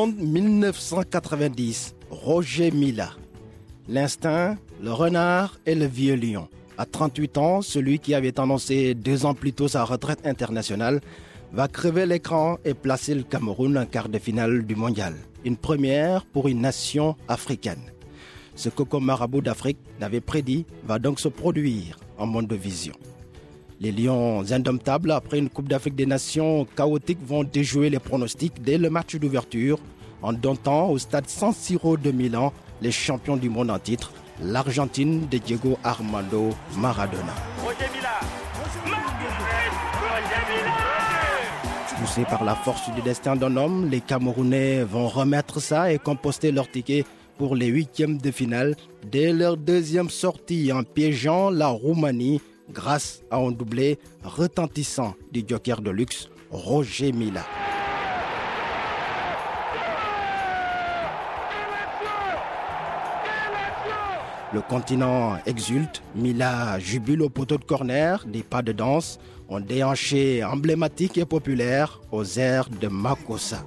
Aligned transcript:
Monde 0.00 0.16
1990, 0.16 1.94
Roger 2.08 2.70
Mila. 2.70 3.10
L'instinct, 3.86 4.56
le 4.82 4.92
renard 4.94 5.58
et 5.66 5.74
le 5.74 5.84
vieux 5.84 6.14
lion. 6.14 6.48
À 6.78 6.86
38 6.86 7.36
ans, 7.36 7.60
celui 7.60 7.98
qui 7.98 8.14
avait 8.14 8.40
annoncé 8.40 8.94
deux 8.94 9.26
ans 9.26 9.34
plus 9.34 9.52
tôt 9.52 9.68
sa 9.68 9.84
retraite 9.84 10.26
internationale 10.26 11.02
va 11.52 11.68
crever 11.68 12.06
l'écran 12.06 12.56
et 12.64 12.72
placer 12.72 13.14
le 13.14 13.24
Cameroun 13.24 13.76
en 13.76 13.84
quart 13.84 14.08
de 14.08 14.18
finale 14.18 14.64
du 14.64 14.74
mondial. 14.74 15.12
Une 15.44 15.58
première 15.58 16.24
pour 16.24 16.48
une 16.48 16.62
nation 16.62 17.14
africaine. 17.28 17.92
Ce 18.54 18.70
coco 18.70 19.00
marabout 19.00 19.42
d'Afrique 19.42 19.80
n'avait 20.00 20.22
prédit 20.22 20.64
va 20.82 20.98
donc 20.98 21.20
se 21.20 21.28
produire 21.28 21.98
en 22.16 22.24
monde 22.24 22.46
de 22.46 22.56
vision. 22.56 22.94
Les 23.82 23.92
Lions 23.92 24.44
indomptables, 24.52 25.10
après 25.10 25.38
une 25.38 25.48
Coupe 25.48 25.66
d'Afrique 25.66 25.94
des 25.94 26.04
Nations 26.04 26.66
chaotique, 26.76 27.18
vont 27.26 27.44
déjouer 27.44 27.88
les 27.88 27.98
pronostics 27.98 28.62
dès 28.62 28.76
le 28.76 28.90
match 28.90 29.16
d'ouverture 29.16 29.78
en 30.20 30.34
domptant 30.34 30.90
au 30.90 30.98
stade 30.98 31.26
San 31.30 31.54
Siro 31.54 31.96
de 31.96 32.10
Milan 32.10 32.52
les 32.82 32.92
champions 32.92 33.38
du 33.38 33.48
monde 33.48 33.70
en 33.70 33.78
titre, 33.78 34.12
l'Argentine 34.42 35.26
de 35.30 35.38
Diego 35.38 35.78
Armando 35.82 36.50
Maradona. 36.76 37.32
Poussés 41.98 42.24
par 42.24 42.44
la 42.44 42.56
force 42.56 42.92
du 42.94 43.00
destin 43.00 43.34
d'un 43.34 43.56
homme, 43.56 43.88
les 43.88 44.02
Camerounais 44.02 44.84
vont 44.84 45.08
remettre 45.08 45.58
ça 45.58 45.90
et 45.90 45.98
composter 45.98 46.52
leur 46.52 46.70
ticket 46.70 47.06
pour 47.38 47.56
les 47.56 47.68
huitièmes 47.68 48.18
de 48.18 48.30
finale 48.30 48.76
dès 49.10 49.32
leur 49.32 49.56
deuxième 49.56 50.10
sortie 50.10 50.70
en 50.70 50.82
piégeant 50.82 51.48
la 51.48 51.68
Roumanie 51.68 52.42
grâce 52.72 53.22
à 53.30 53.36
un 53.36 53.50
doublé 53.50 53.98
retentissant 54.24 55.14
du 55.32 55.44
joker 55.46 55.80
de 55.80 55.90
luxe 55.90 56.28
Roger 56.50 57.12
Mila. 57.12 57.44
Le 64.52 64.60
continent 64.62 65.38
exulte, 65.46 66.02
Mila 66.16 66.80
jubile 66.80 67.22
au 67.22 67.28
poteau 67.28 67.56
de 67.56 67.64
corner, 67.64 68.24
des 68.26 68.42
pas 68.42 68.62
de 68.62 68.72
danse, 68.72 69.20
ont 69.48 69.60
déhanché 69.60 70.42
emblématique 70.42 71.18
et 71.18 71.24
populaire 71.24 72.00
aux 72.10 72.24
airs 72.24 72.68
de 72.68 72.88
Makossa. 72.88 73.64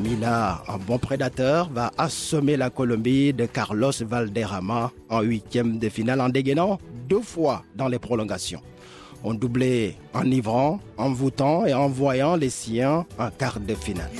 Mila, 0.00 0.62
un 0.66 0.78
bon 0.78 0.98
prédateur, 0.98 1.68
va 1.70 1.92
assommer 1.98 2.56
la 2.56 2.70
Colombie 2.70 3.32
de 3.32 3.46
Carlos 3.46 3.92
Valderrama 4.00 4.92
en 5.10 5.20
huitième 5.20 5.78
de 5.78 5.88
finale 5.88 6.20
en 6.20 6.28
dégainant 6.28 6.78
deux 7.08 7.20
fois 7.20 7.64
dans 7.76 7.88
les 7.88 7.98
prolongations. 7.98 8.62
On 9.22 9.34
doublé 9.34 9.96
enivrant, 10.14 10.80
envoûtant 10.96 11.66
et 11.66 11.74
envoyant 11.74 12.36
les 12.36 12.48
siens 12.48 13.04
en 13.18 13.30
quart 13.30 13.60
de 13.60 13.74
finale. 13.74 14.10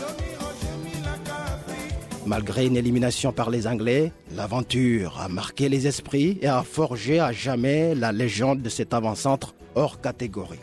Malgré 2.26 2.66
une 2.66 2.76
élimination 2.76 3.32
par 3.32 3.48
les 3.48 3.66
Anglais, 3.66 4.12
l'aventure 4.36 5.18
a 5.18 5.28
marqué 5.28 5.70
les 5.70 5.86
esprits 5.86 6.38
et 6.42 6.48
a 6.48 6.62
forgé 6.62 7.18
à 7.18 7.32
jamais 7.32 7.94
la 7.94 8.12
légende 8.12 8.60
de 8.60 8.68
cet 8.68 8.92
avant-centre 8.92 9.54
hors 9.74 10.00
catégorie. 10.00 10.58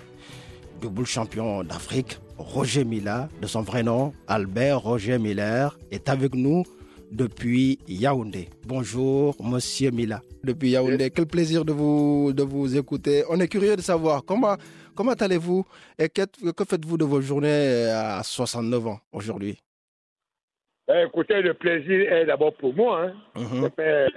Double 0.82 1.06
champion 1.06 1.64
d'Afrique, 1.64 2.20
Roger 2.38 2.84
Mila, 2.86 3.30
de 3.42 3.48
son 3.48 3.62
vrai 3.62 3.82
nom, 3.84 4.14
Albert 4.28 4.80
Roger 4.82 5.18
Miller, 5.18 5.76
est 5.92 6.08
avec 6.10 6.36
nous 6.36 6.64
depuis 7.12 7.80
Yaoundé. 7.88 8.50
Bonjour, 8.68 9.36
monsieur 9.44 9.90
Mila. 9.92 10.22
Depuis 10.44 10.70
Yaoundé, 10.72 11.10
quel 11.10 11.26
plaisir 11.26 11.66
de 11.66 11.72
vous, 11.74 12.32
de 12.34 12.44
vous 12.44 12.78
écouter. 12.78 13.24
On 13.30 13.40
est 13.40 13.48
curieux 13.48 13.76
de 13.76 13.82
savoir 13.82 14.24
comment, 14.24 14.56
comment 14.96 15.14
allez-vous 15.14 15.66
et 15.98 16.10
que, 16.10 16.22
que 16.52 16.64
faites-vous 16.64 16.98
de 16.98 17.06
vos 17.06 17.22
journées 17.22 17.90
à 17.90 18.22
69 18.24 18.88
ans 18.88 19.00
aujourd'hui? 19.12 19.58
Ben, 20.88 21.08
écoutez, 21.08 21.42
le 21.42 21.54
plaisir 21.54 22.12
est 22.14 22.26
d'abord 22.26 22.54
pour 22.54 22.74
moi. 22.74 23.02
Hein. 23.08 23.14
Mhm. 23.36 23.64
Ça 23.64 23.70
fait 23.76 24.08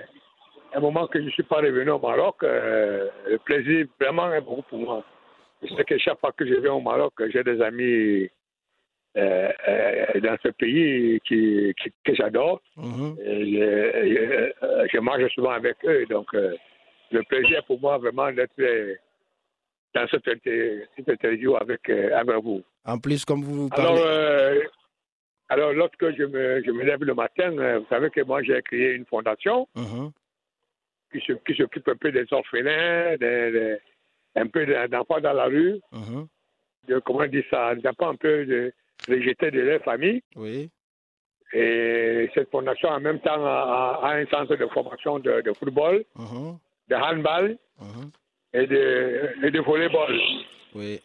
un 0.75 0.81
moment 0.81 1.07
que 1.09 1.19
je 1.21 1.25
ne 1.25 1.31
suis 1.31 1.43
pas 1.43 1.57
revenu 1.57 1.91
au 1.91 1.99
Maroc. 1.99 2.37
euh, 2.43 3.09
le 3.29 3.39
plaisir 3.39 3.87
vraiment 3.99 4.33
est 4.33 4.41
beaucoup 4.43 4.63
pour 4.69 4.79
moi. 4.79 5.05
Sais 5.69 5.85
que 5.85 5.99
chaque 5.99 6.19
fois 6.21 6.33
que 6.33 6.47
je 6.47 6.55
viens 6.55 6.73
au 6.73 6.81
Maroc, 6.81 7.13
j'ai 7.33 7.43
des 7.45 7.61
amis 7.61 8.29
euh, 9.17 9.51
euh, 9.69 10.21
dans 10.21 10.37
ce 10.43 10.49
pays 10.51 11.21
qui, 11.27 11.75
qui- 11.83 11.93
que 12.05 12.15
j'adore. 12.15 12.63
Mhm. 12.77 13.17
Et 13.25 13.45
Je, 13.53 14.15
je- 14.15 14.65
euh, 14.67 14.87
je 14.93 14.99
mange 15.01 15.27
souvent 15.35 15.51
avec 15.51 15.77
eux. 15.85 16.07
Donc, 16.07 16.33
euh, 16.35 16.55
le 17.11 17.23
plaisir 17.25 17.65
pour 17.65 17.81
moi 17.81 17.99
vraiment 17.99 18.33
d'être 18.33 18.53
dans 19.95 20.07
cette, 20.09 20.25
cette 20.97 21.09
interview 21.09 21.57
avec, 21.57 21.89
avec 21.91 22.37
vous. 22.43 22.63
En 22.85 22.99
plus, 22.99 23.25
comme 23.25 23.43
vous 23.43 23.69
Alors, 23.73 23.97
parlez... 23.97 24.63
alors 25.49 25.73
lorsque 25.73 26.17
je 26.17 26.23
me, 26.25 26.63
je 26.65 26.71
me 26.71 26.85
lève 26.85 27.03
le 27.03 27.15
matin, 27.15 27.51
vous 27.51 27.87
savez 27.91 28.11
que 28.11 28.23
moi, 28.23 28.43
j'ai 28.43 28.63
créé 28.63 28.93
une 28.95 29.05
fondation 29.07 29.67
Mhm. 29.77 30.13
qui 31.13 31.21
se- 31.27 31.33
qui 31.45 31.55
s'occupe 31.57 31.89
un 31.89 31.97
peu 31.97 32.13
des 32.13 32.25
orphelins, 32.33 33.17
des, 33.19 33.51
des- 33.51 33.79
un 34.37 34.47
peu 34.47 34.67
d'enfants 34.89 35.21
dans 35.21 35.33
la 35.33 35.45
rue, 35.47 35.81
Mhm. 35.93 36.27
de, 36.89 36.99
comment 37.01 37.21
on 37.21 37.27
dit 37.27 37.45
ça, 37.51 37.75
des 37.75 37.87
enfants 37.89 38.11
un 38.11 38.17
peu 38.17 38.45
de, 38.47 38.73
rejetés 39.09 39.51
de 39.51 39.61
leur 39.61 39.83
famille. 39.83 40.23
Oui. 40.37 40.71
Et 41.53 42.31
cette 42.35 42.51
fondation, 42.51 42.89
en 42.91 43.01
même 43.01 43.21
temps, 43.21 43.45
a, 43.45 44.01
a 44.03 44.15
un 44.15 44.27
centre 44.27 44.55
de 44.57 44.67
formation 44.67 45.19
de, 45.19 45.41
de 45.41 45.53
football, 45.55 46.05
Mhm. 46.17 46.59
de 46.89 46.95
handball 46.95 47.57
Mhm. 47.81 48.11
et 48.53 48.67
de, 48.67 49.31
et 49.45 49.51
de 49.51 49.61
volleyball. 49.61 50.15
Oui. 50.75 51.01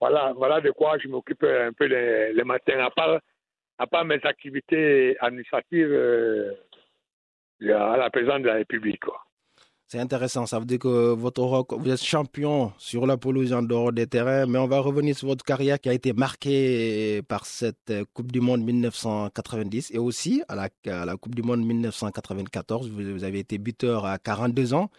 Voilà, 0.00 0.32
voilà 0.34 0.60
de 0.60 0.70
quoi 0.70 0.98
je 0.98 1.08
m'occupe 1.08 1.42
un 1.44 1.72
peu 1.72 1.86
les, 1.86 2.32
les 2.32 2.44
matins, 2.44 2.78
à 2.84 2.90
part, 2.90 3.18
à 3.78 3.86
part 3.86 4.04
mes 4.04 4.20
activités 4.24 5.16
administratives 5.20 5.90
euh, 5.90 6.52
à 7.62 7.96
la 7.96 8.10
présidence 8.10 8.42
de 8.42 8.46
la 8.48 8.54
République. 8.54 9.00
Quoi. 9.04 9.22
C'est 9.88 10.00
intéressant. 10.00 10.46
Ça 10.46 10.58
veut 10.58 10.64
dire 10.64 10.80
que 10.80 11.12
votre 11.14 11.42
rock, 11.42 11.72
vous 11.72 11.88
êtes 11.88 12.02
champion 12.02 12.72
sur 12.76 13.06
la 13.06 13.16
pelouse 13.16 13.52
en 13.52 13.62
dehors 13.62 13.92
des 13.92 14.08
terrains, 14.08 14.44
mais 14.46 14.58
on 14.58 14.66
va 14.66 14.80
revenir 14.80 15.16
sur 15.16 15.28
votre 15.28 15.44
carrière 15.44 15.80
qui 15.80 15.88
a 15.88 15.92
été 15.92 16.12
marquée 16.12 17.22
par 17.28 17.46
cette 17.46 17.90
euh, 17.90 18.04
Coupe 18.12 18.32
du 18.32 18.40
Monde 18.40 18.64
1990 18.64 19.92
et 19.92 19.98
aussi 19.98 20.42
à 20.48 20.56
la, 20.56 21.16
Coupe 21.16 21.36
du 21.36 21.42
Monde 21.42 21.64
1994. 21.64 22.90
Vous, 22.90 23.22
avez 23.22 23.38
été 23.38 23.58
buteur 23.58 24.04
à 24.06 24.18
42 24.18 24.74
ans. 24.74 24.90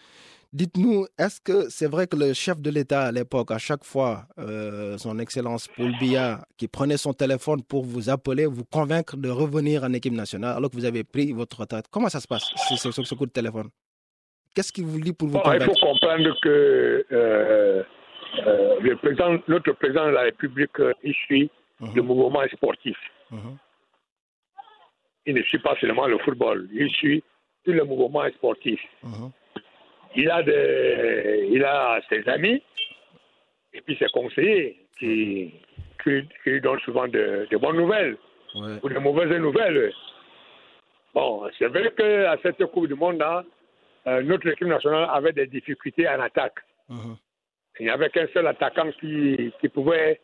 Dites-nous, 0.54 1.04
est-ce 1.18 1.42
que 1.42 1.68
c'est 1.68 1.86
vrai 1.86 2.06
que 2.06 2.16
le 2.16 2.32
chef 2.32 2.58
de 2.58 2.70
l'État 2.70 3.02
à 3.02 3.12
l'époque, 3.12 3.50
à 3.50 3.58
chaque 3.58 3.84
fois, 3.84 4.26
euh, 4.38 4.96
son 4.96 5.18
Excellence 5.18 5.68
Paul 5.76 5.92
Biya, 6.00 6.46
qui 6.56 6.66
prenait 6.66 6.96
son 6.96 7.12
téléphone 7.12 7.62
pour 7.62 7.84
vous 7.84 8.08
appeler, 8.08 8.46
vous 8.46 8.64
convaincre 8.64 9.18
de 9.18 9.28
revenir 9.28 9.84
en 9.84 9.92
équipe 9.92 10.14
nationale 10.14 10.56
alors 10.56 10.70
que 10.70 10.76
vous 10.76 10.86
avez 10.86 11.04
pris 11.04 11.32
votre 11.32 11.60
retraite? 11.60 11.84
Comment 11.90 12.08
ça 12.08 12.20
se 12.20 12.26
passe, 12.26 12.44
ce- 12.78 12.90
ce 12.90 13.14
coup 13.14 13.26
de 13.26 13.30
téléphone? 13.30 13.68
Qu'est-ce 14.54 14.72
qu'il 14.72 14.84
vous 14.86 15.00
dit 15.00 15.12
pour 15.12 15.28
vous 15.28 15.38
Bon, 15.38 15.52
il 15.52 15.62
faut 15.62 15.72
comprendre 15.74 16.36
que 16.40 17.04
euh, 17.12 17.82
euh, 18.46 18.80
le 18.80 18.96
président, 18.96 19.38
notre 19.48 19.72
président 19.72 20.06
de 20.06 20.12
la 20.12 20.22
République, 20.22 20.78
euh, 20.80 20.92
il 21.02 21.14
suit 21.14 21.50
Mhm. 21.80 21.94
le 21.94 22.02
mouvement 22.02 22.42
sportif. 22.52 22.96
Mhm. 23.30 23.56
Il 25.26 25.34
ne 25.34 25.42
suit 25.42 25.58
pas 25.60 25.76
seulement 25.80 26.06
le 26.06 26.18
football, 26.18 26.68
il 26.72 26.90
suit 26.90 27.22
tout 27.64 27.72
le 27.72 27.84
mouvement 27.84 28.28
sportif. 28.30 28.80
Mhm. 29.04 29.30
Il 30.16 30.30
a, 30.30 30.42
des, 30.42 31.48
il 31.52 31.62
a 31.64 32.00
ses 32.08 32.26
amis 32.28 32.60
et 33.74 33.80
puis 33.82 33.96
ses 33.98 34.06
conseillers 34.08 34.76
qui, 34.98 35.52
qui, 36.02 36.22
qui 36.42 36.50
lui 36.50 36.60
donnent 36.60 36.80
souvent 36.80 37.06
de, 37.06 37.46
de 37.50 37.56
bonnes 37.56 37.76
nouvelles 37.76 38.16
Ouais. 38.54 38.78
ou 38.82 38.88
de 38.88 38.98
mauvaises 38.98 39.38
nouvelles. 39.38 39.92
Bon, 41.14 41.42
c'est 41.58 41.66
vrai 41.66 41.92
qu'à 41.94 42.36
cette 42.42 42.64
Coupe 42.72 42.88
du 42.88 42.94
Monde-là, 42.94 43.44
euh, 43.44 43.57
notre 44.06 44.48
équipe 44.48 44.66
nationale 44.68 45.08
avait 45.12 45.32
des 45.32 45.46
difficultés 45.46 46.08
en 46.08 46.20
attaque. 46.20 46.58
Mhm. 46.88 47.16
Il 47.80 47.84
n'y 47.86 47.90
avait 47.90 48.10
qu'un 48.10 48.26
seul 48.28 48.46
attaquant 48.46 48.90
qui, 49.00 49.52
qui 49.60 49.68
pouvait 49.68 50.20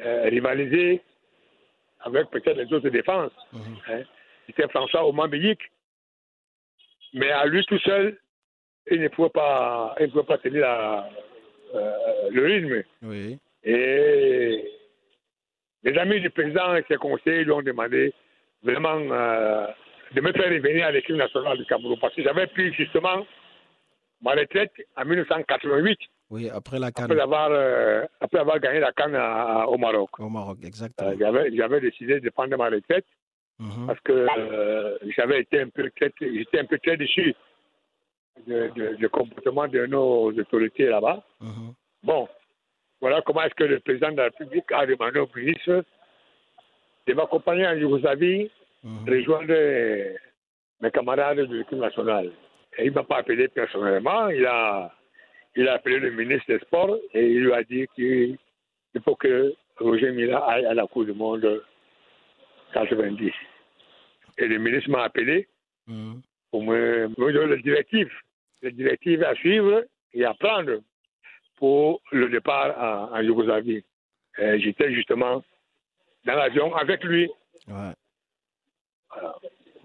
euh, 0.00 0.24
rivaliser 0.24 1.00
avec 2.00 2.28
peut-être 2.30 2.56
les 2.58 2.72
autres 2.72 2.88
défenses. 2.90 3.32
Mhm. 3.52 3.76
hein. 3.88 4.02
C'était 4.46 4.68
François 4.68 5.06
Omambéik. 5.06 5.60
Mais 7.14 7.30
à 7.30 7.46
lui 7.46 7.64
tout 7.64 7.78
seul, 7.78 8.18
il 8.90 9.00
ne 9.00 9.08
pouvait 9.08 9.30
pas, 9.30 9.94
il 9.98 10.06
ne 10.06 10.10
pouvait 10.10 10.24
pas 10.24 10.38
tenir 10.38 10.60
la- 10.62 11.08
euh, 11.74 12.28
le 12.30 12.44
rythme. 12.44 12.82
Oui. 13.02 13.38
Et 13.64 14.70
les 15.82 15.98
amis 15.98 16.20
du 16.20 16.30
président 16.30 16.74
et 16.76 16.84
ses 16.88 16.96
conseillers 16.96 17.44
lui 17.44 17.52
ont 17.52 17.62
demandé 17.62 18.12
vraiment 18.62 18.98
euh, 19.10 19.66
de 20.14 20.20
me 20.20 20.32
faire 20.32 20.50
revenir 20.50 20.86
à 20.86 20.92
l'équipe 20.92 21.14
nationale 21.16 21.58
du 21.58 21.66
Cameroun 21.66 21.98
parce 22.00 22.14
que 22.14 22.22
j'avais 22.22 22.46
pris 22.46 22.72
justement 22.72 23.26
ma 24.22 24.32
retraite 24.32 24.72
en 24.96 25.04
1988 25.04 25.98
Oui, 26.30 26.48
après 26.50 26.78
la 26.78 26.88
après 26.88 27.06
canne 27.08 27.20
avoir, 27.20 27.48
euh, 27.50 28.04
après 28.20 28.38
avoir 28.40 28.58
gagné 28.60 28.80
la 28.80 28.92
Cannes 28.92 29.14
à- 29.16 29.66
au 29.68 29.76
Maroc. 29.78 30.18
au 30.18 30.28
Maroc, 30.28 30.58
exactement. 30.64 31.10
Euh, 31.10 31.16
j'avais, 31.18 31.54
j'avais 31.56 31.80
décidé 31.80 32.20
de 32.20 32.30
prendre 32.30 32.56
ma 32.56 32.68
retraite 32.68 33.06
Mhm. 33.60 33.86
parce 33.88 34.00
que 34.00 34.12
euh, 34.12 34.96
j'avais 35.16 35.40
été 35.40 35.60
un 35.60 35.68
peu 35.68 35.90
très, 35.96 36.12
j'étais 36.20 36.60
un 36.60 36.64
peu 36.64 36.78
très 36.78 36.96
déçu 36.96 37.34
du 38.46 39.08
comportement 39.08 39.66
de 39.66 39.84
nos 39.86 40.30
autorités 40.32 40.86
là-bas. 40.86 41.22
Mhm. 41.40 41.74
Bon, 42.04 42.28
voilà 43.00 43.20
comment 43.22 43.42
est-ce 43.42 43.54
que 43.54 43.64
le 43.64 43.80
président 43.80 44.12
de 44.12 44.16
la 44.18 44.24
République 44.24 44.70
a 44.72 44.86
demandé 44.86 45.18
au 45.18 45.28
ministre 45.34 45.84
de 47.06 47.14
m'accompagner 47.14 47.66
en 47.66 47.72
Yougoslavie, 47.74 48.48
Mhm. 48.84 49.08
rejoindre 49.08 49.54
mes 50.80 50.90
camarades 50.90 51.38
de 51.38 51.56
l'équipe 51.56 51.78
nationale. 51.78 52.30
Et 52.76 52.84
il 52.84 52.90
ne 52.90 52.94
m'a 52.94 53.04
pas 53.04 53.18
appelé 53.18 53.48
personnellement, 53.48 54.28
il 54.28 54.46
a, 54.46 54.92
il 55.56 55.66
a 55.68 55.74
appelé 55.74 55.98
le 55.98 56.10
ministre 56.12 56.46
des 56.48 56.60
Sports 56.60 56.96
et 57.12 57.26
il 57.26 57.44
lui 57.44 57.52
a 57.52 57.62
dit 57.64 57.86
qu'il 57.94 58.38
il 58.94 59.02
faut 59.02 59.16
que 59.16 59.52
Roger 59.78 60.12
Mila 60.12 60.38
aille 60.46 60.66
à 60.66 60.74
la 60.74 60.86
Coupe 60.86 61.06
du 61.06 61.12
Monde 61.12 61.62
90. 62.72 63.32
Et 64.38 64.46
le 64.46 64.58
ministre 64.58 64.90
m'a 64.90 65.04
appelé 65.04 65.48
pour 66.50 66.62
me, 66.62 67.08
me 67.08 67.32
donner 67.32 67.56
les 67.56 67.62
directives, 67.62 68.12
les 68.62 68.72
directives 68.72 69.22
à 69.24 69.34
suivre 69.34 69.84
et 70.14 70.24
à 70.24 70.34
prendre 70.34 70.80
pour 71.56 72.00
le 72.12 72.28
départ 72.28 73.10
en, 73.12 73.16
en 73.16 73.20
Yougoslavie. 73.20 73.82
J'étais 74.38 74.92
justement 74.94 75.42
dans 76.24 76.34
l'avion 76.34 76.74
avec 76.76 77.02
lui. 77.04 77.28
Ouais. 77.66 77.92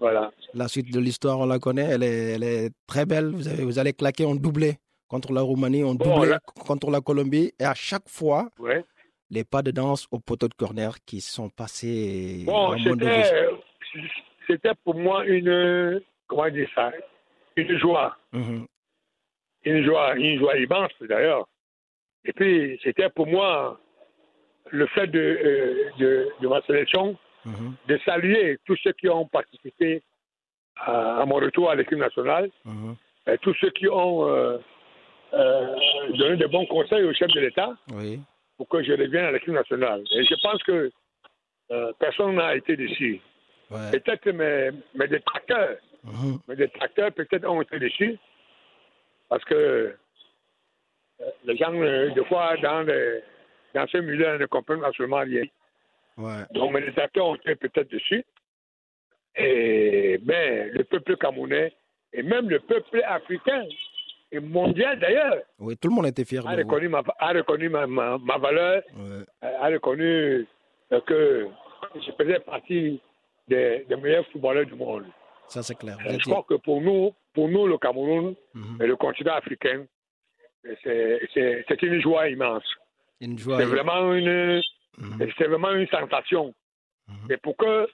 Voilà. 0.00 0.32
La 0.54 0.68
suite 0.68 0.92
de 0.92 1.00
l'histoire, 1.00 1.38
on 1.38 1.46
la 1.46 1.58
connaît, 1.58 1.84
elle 1.90 2.02
est, 2.02 2.32
elle 2.34 2.42
est 2.42 2.70
très 2.86 3.06
belle. 3.06 3.26
Vous, 3.30 3.48
avez, 3.48 3.64
vous 3.64 3.78
allez 3.78 3.92
claquer 3.92 4.24
en 4.24 4.34
doublé 4.34 4.76
contre 5.08 5.32
la 5.32 5.40
Roumanie, 5.40 5.84
en 5.84 5.94
Bon, 5.94 6.16
doublé 6.16 6.30
là- 6.30 6.40
contre 6.66 6.90
la 6.90 7.00
Colombie. 7.00 7.52
Et 7.58 7.64
à 7.64 7.74
chaque 7.74 8.08
fois, 8.08 8.48
Ouais. 8.58 8.84
les 9.30 9.44
pas 9.44 9.62
de 9.62 9.70
danse 9.70 10.06
au 10.10 10.18
poteau 10.18 10.48
de 10.48 10.54
corner 10.54 10.96
qui 11.06 11.20
sont 11.20 11.48
passés 11.48 12.42
Bon, 12.44 12.76
c'était 14.46 14.72
pour 14.84 14.94
moi 14.96 15.24
une, 15.26 16.02
comment 16.26 16.50
dire 16.50 16.68
ça, 16.74 16.92
une 17.56 17.78
joie, 17.78 18.16
Mhm. 18.32 18.66
une 19.64 19.84
joie, 19.84 20.14
une 20.16 20.38
joie 20.38 20.56
immense 20.58 20.92
d'ailleurs. 21.00 21.46
Et 22.24 22.32
puis, 22.32 22.78
c'était 22.82 23.08
pour 23.10 23.26
moi 23.26 23.80
le 24.70 24.86
fait 24.88 25.06
de, 25.06 25.18
euh, 25.18 25.90
de, 25.98 26.28
de 26.40 26.48
ma 26.48 26.60
sélection 26.62 27.16
Mhm. 27.46 27.74
de 27.88 27.98
saluer 28.04 28.58
tous 28.64 28.76
ceux 28.82 28.92
qui 28.92 29.08
ont 29.08 29.26
participé 29.26 30.02
à, 30.76 31.20
à 31.22 31.24
mon 31.26 31.36
retour 31.36 31.70
à 31.70 31.74
l'équipe 31.74 31.98
nationale, 31.98 32.50
Mhm. 32.64 32.96
et 33.28 33.38
tous 33.38 33.54
ceux 33.60 33.70
qui 33.70 33.88
ont 33.88 34.26
euh, 34.28 34.58
euh, 35.34 35.76
donné 36.18 36.36
de 36.36 36.46
bons 36.46 36.66
conseils 36.66 37.04
au 37.04 37.12
chef 37.12 37.28
de 37.28 37.40
l'État 37.40 37.72
Oui. 37.92 38.20
pour 38.56 38.68
que 38.68 38.82
je 38.82 38.92
revienne 38.92 39.24
à 39.26 39.32
l'équipe 39.32 39.48
nationale. 39.52 40.02
Et 40.16 40.24
je 40.24 40.34
pense 40.42 40.62
que 40.62 40.90
euh, 41.70 41.92
personne 41.98 42.34
n'a 42.36 42.54
été 42.56 42.76
déçu. 42.76 43.20
Ouais. 43.70 43.90
Peut-être 43.92 44.26
mes, 44.30 44.70
mes 44.94 45.08
détracteurs, 45.08 45.76
Mhm. 46.04 46.38
mes 46.48 46.56
détracteurs 46.56 47.10
peut-être 47.12 47.46
ont 47.48 47.62
été 47.62 47.78
déçus 47.78 48.18
parce 49.28 49.44
que 49.44 49.54
euh, 49.54 49.92
les 51.44 51.56
gens, 51.56 51.72
euh, 51.74 52.10
des 52.10 52.24
fois, 52.26 52.56
dans, 52.58 52.82
les- 52.82 53.20
dans 53.74 53.86
ce 53.86 53.98
milieu, 53.98 54.36
ne 54.38 54.46
comprennent 54.46 54.84
absolument 54.84 55.20
rien. 55.20 55.44
Ouais. 56.16 56.42
Donc, 56.52 56.72
mes 56.72 56.80
détracteurs 56.82 57.26
ont 57.26 57.34
été 57.36 57.54
peut-être 57.56 57.90
dessus. 57.90 58.24
Et 59.36 60.18
ben, 60.22 60.70
le 60.72 60.84
peuple 60.84 61.16
camerounais 61.16 61.72
et 62.12 62.22
même 62.22 62.48
le 62.48 62.60
peuple 62.60 63.02
africain 63.04 63.64
et 64.30 64.38
mondial 64.38 64.98
d'ailleurs 65.00 65.38
Oui, 65.58 65.76
tout 65.76 65.88
le 65.88 65.94
monde 65.94 66.06
était 66.06 66.24
fier 66.24 66.46
a 66.46 66.54
de 66.56 66.62
vous. 66.62 66.68
reconnu 66.68 66.88
ma, 66.88 67.02
a 67.18 67.32
reconnu 67.32 67.68
ma, 67.68 67.86
ma, 67.86 68.18
ma 68.18 68.38
valeur, 68.38 68.82
Ouais. 68.96 69.24
a 69.42 69.66
reconnu 69.68 70.46
que 71.06 71.48
je 71.96 72.12
faisais 72.16 72.38
partie 72.40 73.00
des, 73.48 73.84
des 73.88 73.96
meilleurs 73.96 74.26
footballeurs 74.28 74.66
du 74.66 74.74
monde. 74.74 75.06
Ça, 75.48 75.62
c'est 75.64 75.74
clair. 75.74 75.98
Je 76.08 76.16
crois 76.30 76.44
que 76.48 76.54
pour 76.54 76.80
nous, 76.80 77.12
pour 77.34 77.48
nous 77.48 77.66
le 77.66 77.76
Cameroun 77.78 78.36
Mhm. 78.54 78.78
et 78.82 78.86
le 78.86 78.96
continent 78.96 79.34
africain, 79.34 79.84
c'est 80.84 81.82
une 81.82 82.00
joie 82.00 82.28
immense. 82.28 82.64
Une 83.20 83.36
joie. 83.38 83.58
C'est 83.58 83.64
vraiment 83.66 84.12
une, 84.14 84.62
Mhm. 84.98 85.28
c'est 85.36 85.46
vraiment 85.46 85.72
une 85.72 85.88
sensation. 85.88 86.54
Mhm. 87.08 87.32
Et 87.32 87.36
pour 87.38 87.56
que 87.56 87.88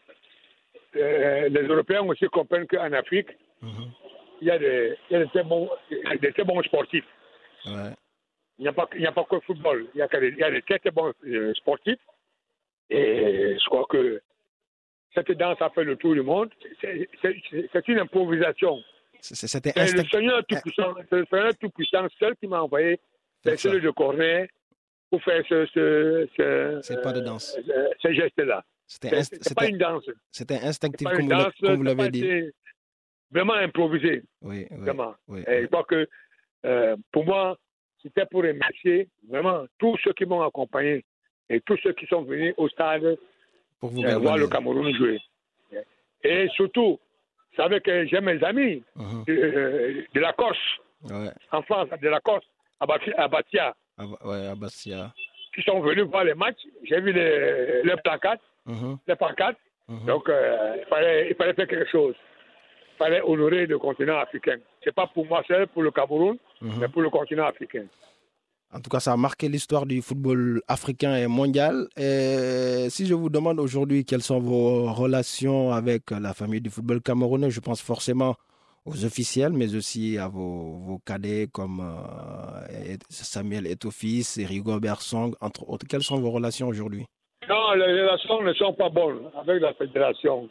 euh, 0.97 1.49
les 1.49 1.63
Européens 1.63 2.03
aussi 2.03 2.27
comprennent 2.27 2.67
qu'en 2.67 2.93
Afrique, 2.93 3.29
Mhm. 3.63 3.91
il 4.41 4.49
y 4.49 4.51
a 4.51 4.59
des, 4.59 4.97
il 5.09 5.13
y 5.13 5.17
a 5.17 5.25
des 5.25 5.31
très 5.31 5.43
bons, 5.45 5.71
des 6.21 6.33
très 6.33 6.45
bons 6.45 6.63
sportifs. 6.63 7.05
Ouais. 7.67 7.93
Il 8.59 8.63
n'y 8.63 8.69
a, 8.69 8.73
pas- 8.73 8.89
il 8.97 9.07
a 9.07 9.13
pas 9.13 9.25
que 9.25 9.37
le 9.37 9.41
football. 9.43 9.87
Il 9.95 9.99
y 9.99 10.03
a, 10.03 10.09
il 10.21 10.37
y 10.39 10.43
a 10.43 10.51
des 10.51 10.63
très, 10.63 10.79
très 10.79 10.91
bons 10.91 11.13
euh, 11.27 11.53
sportifs. 11.55 11.99
Et 12.91 13.57
je 13.59 13.65
crois 13.67 13.87
que 13.89 14.21
cette 15.15 15.31
danse 15.33 15.61
a 15.63 15.71
fait 15.71 15.85
le 15.85 15.97
tour 15.97 16.15
du 16.15 16.23
monde. 16.23 16.51
C'est- 16.81 17.09
une 17.89 17.99
improvisation. 18.01 18.83
C'est- 19.21 19.37
le. 19.97 20.05
Seigneur 20.09 20.45
Tout-Puissant, 20.47 20.95
c'est 21.09 21.17
le 21.17 21.27
Seigneur 21.31 21.53
Tout-Puissant 21.59 22.07
seul 22.19 22.37
qui 22.37 22.47
m'a 22.49 22.63
envoyé 22.63 22.99
C'est 23.45 23.57
celui 23.57 23.81
de 23.81 23.91
Cornet 23.91 24.49
pour 25.11 25.23
faire 25.23 25.43
ce, 25.49 25.67
ce, 25.67 26.29
ce, 26.37 26.81
C'est 26.83 27.03
pas 27.03 27.13
de 27.13 27.21
danse. 27.21 27.57
euh, 27.69 27.89
ce 28.01 28.13
geste-là. 28.13 28.65
C'était 28.87 29.09
C'est 29.11 29.17
inst- 29.37 29.39
c'est 29.43 29.55
pas 29.57 29.67
une 29.69 29.79
danse. 29.79 30.05
c'était 30.31 30.59
C'est 30.59 30.67
instinctif, 30.67 31.09
comme 31.09 31.23
vous 31.23 31.29
danse. 31.29 31.53
comme 31.61 31.77
vous 31.77 31.87
c'est 31.87 31.95
l'avez 31.95 32.11
dit. 32.11 32.51
Vraiment 33.33 33.55
improvisé. 33.55 34.23
Oui, 34.43 34.67
oui. 34.71 34.77
Vraiment. 34.79 35.15
oui, 35.29 35.43
Et 35.47 35.63
je 35.63 35.67
crois 35.67 35.85
que 35.85 36.09
euh, 36.67 36.97
pour 37.13 37.25
moi, 37.25 37.57
c'était 38.03 38.27
pour 38.27 38.43
remercier 38.43 39.09
vraiment 39.29 39.65
tous 39.79 39.97
ceux 40.03 40.13
qui 40.13 40.25
m'ont 40.27 40.43
accompagné 40.43 41.05
et 41.49 41.61
tous 41.61 41.77
ceux 41.83 41.93
qui 41.93 42.07
sont 42.07 42.23
venus 42.23 42.55
au 42.57 42.69
stade 42.69 43.17
Pour 43.79 43.91
vous 43.91 44.03
euh, 44.05 44.19
voir 44.19 44.37
le. 44.39 44.49
Cameroun 44.49 44.93
jouer. 44.95 45.21
Et 46.25 46.49
surtout, 46.55 46.99
vous 46.99 47.57
savez 47.57 47.81
que 47.81 48.07
j'ai 48.07 48.21
mes 48.21 48.43
amis 48.45 48.83
Mhm. 48.97 49.25
de, 49.27 50.05
de 50.13 50.21
la 50.21 50.33
Corse, 50.33 50.59
Ouais. 51.05 51.31
en 51.53 51.63
France, 51.63 51.89
de 52.03 52.09
la 52.09 52.21
Corse, 52.21 52.45
à 52.81 52.87
Bati- 52.87 53.15
à 54.01 54.05
Ah 54.05 54.07
bah- 54.25 54.29
ouais, 54.31 54.47
à 54.47 54.55
Bastia. 54.55 55.13
qui 55.55 55.63
sont 55.63 55.81
venus 55.81 56.05
voir 56.05 56.25
les 56.25 56.35
matchs. 56.35 56.63
J'ai 56.85 57.01
vu 57.01 57.13
les, 57.13 57.83
les 57.83 57.97
pancartes, 58.05 58.41
Mhm. 58.67 58.99
les 59.09 59.17
pancartes. 59.17 59.59
Mhm. 59.89 60.07
Donc, 60.07 60.29
euh, 60.29 60.77
il, 60.81 60.87
fallait, 60.89 61.29
il 61.31 61.35
fallait 61.35 61.55
faire 61.55 61.67
quelque 61.67 61.91
chose. 61.91 62.15
Il 62.95 62.97
fallait 62.99 63.21
honorer 63.23 63.67
le 63.67 63.79
continent 63.79 64.19
africain. 64.19 64.59
C'est 64.85 64.95
pas 64.95 65.07
pour 65.13 65.27
moi 65.27 65.43
seul, 65.49 65.67
pour 65.69 65.83
le 65.83 65.91
Cameroun, 65.91 66.37
Mhm. 66.63 66.79
mais 66.81 66.89
pour 66.89 67.03
le 67.03 67.11
continent 67.11 67.47
africain. 67.47 67.87
En 68.73 68.81
tout 68.81 68.89
cas, 68.89 69.01
ça 69.01 69.13
a 69.13 69.17
marqué 69.17 69.49
l'histoire 69.49 69.85
du 69.85 70.01
football 70.01 70.63
africain 70.69 71.17
et 71.17 71.27
mondial. 71.27 71.89
Et 71.97 72.87
si 72.89 73.05
je 73.07 73.15
vous 73.15 73.29
demande 73.29 73.59
aujourd'hui 73.59 74.05
quelles 74.05 74.23
sont 74.23 74.39
vos 74.39 74.93
relations 74.93 75.73
avec 75.73 76.13
la 76.13 76.33
famille 76.35 76.61
du 76.61 76.71
football 76.71 77.01
camerounais, 77.03 77.51
je 77.51 77.59
pense 77.59 77.83
forcément 77.83 78.37
aux 78.87 79.05
officiels, 79.05 79.53
mais 79.53 79.75
aussi 79.75 80.17
à 80.19 80.29
vos, 80.29 80.79
vos 80.79 80.99
cadets 81.05 81.49
comme 81.53 81.81
euh, 81.81 82.97
Samuel 83.11 83.67
Etofis 83.67 84.37
et 84.39 84.47
Rigo 84.47 84.79
Bersong, 84.81 85.35
entre 85.41 85.69
autres. 85.69 85.87
Quelles 85.89 86.03
sont 86.03 86.19
vos 86.21 86.31
relations 86.31 86.69
aujourd'hui? 86.69 87.05
Non, 87.49 87.73
les 87.75 88.03
relations 88.03 88.43
ne 88.43 88.53
sont 88.55 88.73
pas 88.75 88.89
bonnes 88.89 89.23
avec 89.39 89.61
la 89.63 89.75
fédération. 89.75 90.49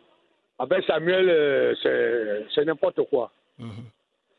Avec 0.60 0.84
Samuel, 0.86 1.30
euh, 1.30 2.46
c'est- 2.54 2.66
n'importe 2.66 3.02
quoi. 3.10 3.32
Mhm. 3.58 3.70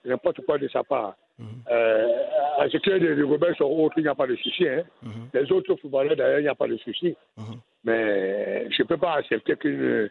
N'importe 0.05 0.41
quoi 0.45 0.59
de 0.59 0.69
sa 0.69 0.83
part. 0.85 1.15
Mhm. 1.39 1.47
Euh, 1.71 2.07
à 2.59 2.69
ce 2.69 2.77
que 2.77 2.91
les 2.91 3.23
Robert 3.23 3.57
sont 3.57 3.65
autres, 3.65 3.95
il 3.99 4.03
n'y 4.03 4.09
a 4.09 4.15
pas 4.15 4.27
de 4.27 4.37
souci. 4.37 4.69
Hein. 4.69 4.83
Mhm. 5.03 5.29
Les 5.33 5.51
autres 5.53 5.75
footballeurs, 5.77 6.17
d'ailleurs, 6.17 6.39
il 6.41 6.43
n'y 6.43 6.49
a 6.49 6.55
pas 6.55 6.69
de 6.69 6.77
souci. 6.79 7.17
Mais 7.85 8.67
je 8.71 8.83
ne 8.83 8.87
peux 8.89 8.99
pas 8.99 9.15
accepter 9.15 9.57
qu'une 9.57 10.11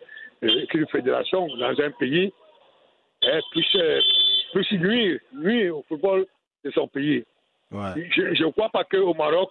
qu'une 0.70 0.88
fédération 0.88 1.48
dans 1.58 1.80
un 1.80 1.92
pays 2.00 2.32
hein, 3.24 3.40
puisse, 3.52 3.78
puisse 4.54 4.72
nuire, 4.74 5.20
nuire 5.34 5.78
au 5.78 5.84
football 5.88 6.26
de 6.64 6.72
son 6.72 6.88
pays. 6.88 7.26
Ouais. 7.72 8.10
Je 8.16 8.44
ne 8.44 8.52
crois 8.52 8.70
pas 8.70 8.84
qu'au 8.84 9.14
Maroc, 9.14 9.50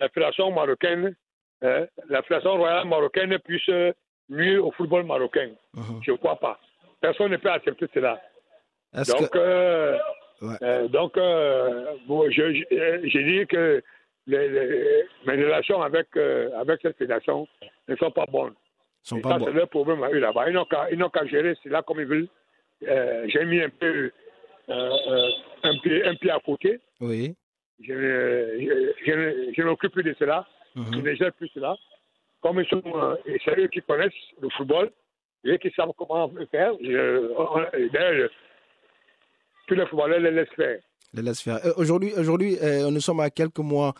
la 0.00 0.08
fédération 0.08 0.50
marocaine, 0.52 1.14
hein, 1.62 1.86
la 2.08 2.22
fédération 2.22 2.56
royale 2.56 2.86
marocaine 2.86 3.38
puisse 3.40 3.68
euh, 3.68 3.92
nuire 4.28 4.64
au 4.66 4.70
football 4.72 5.04
marocain. 5.04 5.50
Mhm. 5.74 6.00
Je 6.02 6.12
ne 6.12 6.16
crois 6.16 6.36
pas. 6.36 6.58
Personne 7.00 7.30
ne 7.32 7.36
peut 7.36 7.50
accepter 7.50 7.86
cela. 7.92 8.20
Donc, 8.94 9.30
que... 9.30 9.38
euh, 9.38 9.98
Ouais. 10.42 10.54
euh, 10.60 10.86
donc 10.88 11.16
euh, 11.16 11.94
bon, 12.06 12.30
je, 12.30 12.52
je, 12.52 13.00
j'ai 13.08 13.22
dit 13.24 13.46
que 13.46 13.82
les, 14.26 14.48
les- 14.50 15.04
mes 15.26 15.32
relations 15.42 15.80
avec, 15.80 16.08
avec 16.14 16.80
cette 16.82 16.98
fédération 16.98 17.48
ne 17.88 17.96
sont 17.96 18.10
pas 18.10 18.26
bonnes. 18.30 18.52
sont 19.02 19.16
Et 19.16 19.22
pas 19.22 19.38
ça, 19.38 19.46
c'est 19.46 19.52
leur 19.52 19.66
problème 19.70 20.02
à 20.02 20.10
eux 20.10 20.18
là-bas. 20.18 20.50
Ils 20.50 20.52
n'ont 20.52 20.66
qu'à, 20.66 20.90
ils 20.90 20.98
n'ont 20.98 21.08
qu'à 21.08 21.24
gérer 21.24 21.54
cela 21.64 21.80
comme 21.80 22.00
ils 22.00 22.06
veulent. 22.06 22.28
Euh, 22.86 23.24
j'ai 23.28 23.44
mis 23.44 23.60
un 23.62 23.70
peu 23.70 24.10
euh, 24.68 24.72
euh, 25.08 25.30
un, 25.62 25.78
pied, 25.78 26.04
un 26.04 26.14
pied 26.16 26.30
à 26.30 26.38
côté. 26.40 26.80
Oui. 27.00 27.34
Je, 27.82 27.92
ne- 27.92 28.58
je, 28.60 28.94
je 29.06 29.52
je 29.56 29.62
n'occupe 29.62 29.92
plus 29.92 30.02
de 30.02 30.14
cela. 30.18 30.46
Mhm. 30.74 30.90
qui 30.90 31.02
ne 31.02 31.14
gèrent 31.14 31.32
plus 31.32 31.48
cela. 31.54 31.74
Comme 32.42 32.60
ils 32.60 32.66
sont, 32.68 32.82
et 33.24 33.38
c'est 33.44 33.58
eux 33.58 33.66
qui 33.68 33.80
connaissent 33.80 34.12
le 34.42 34.50
football, 34.50 34.90
et 35.44 35.58
qui 35.58 35.70
savent 35.70 35.92
comment 35.96 36.30
le 36.34 36.44
faire. 36.46 36.74
Je- 36.82 37.88
D'ailleurs, 37.92 38.30
tous 39.66 39.74
les 39.74 39.86
footballeurs 39.86 40.20
les 40.20 40.30
laissent 40.32 40.48
faire. 40.54 40.80
Les 41.12 41.22
laisse 41.22 41.40
faire. 41.40 41.64
Euh, 41.64 41.72
Aujourd'hui, 41.76 42.12
aujourd'hui 42.14 42.56
euh, 42.62 42.90
nous 42.90 43.00
sommes 43.00 43.20
à 43.20 43.30
quelques 43.30 43.58
mois 43.58 43.94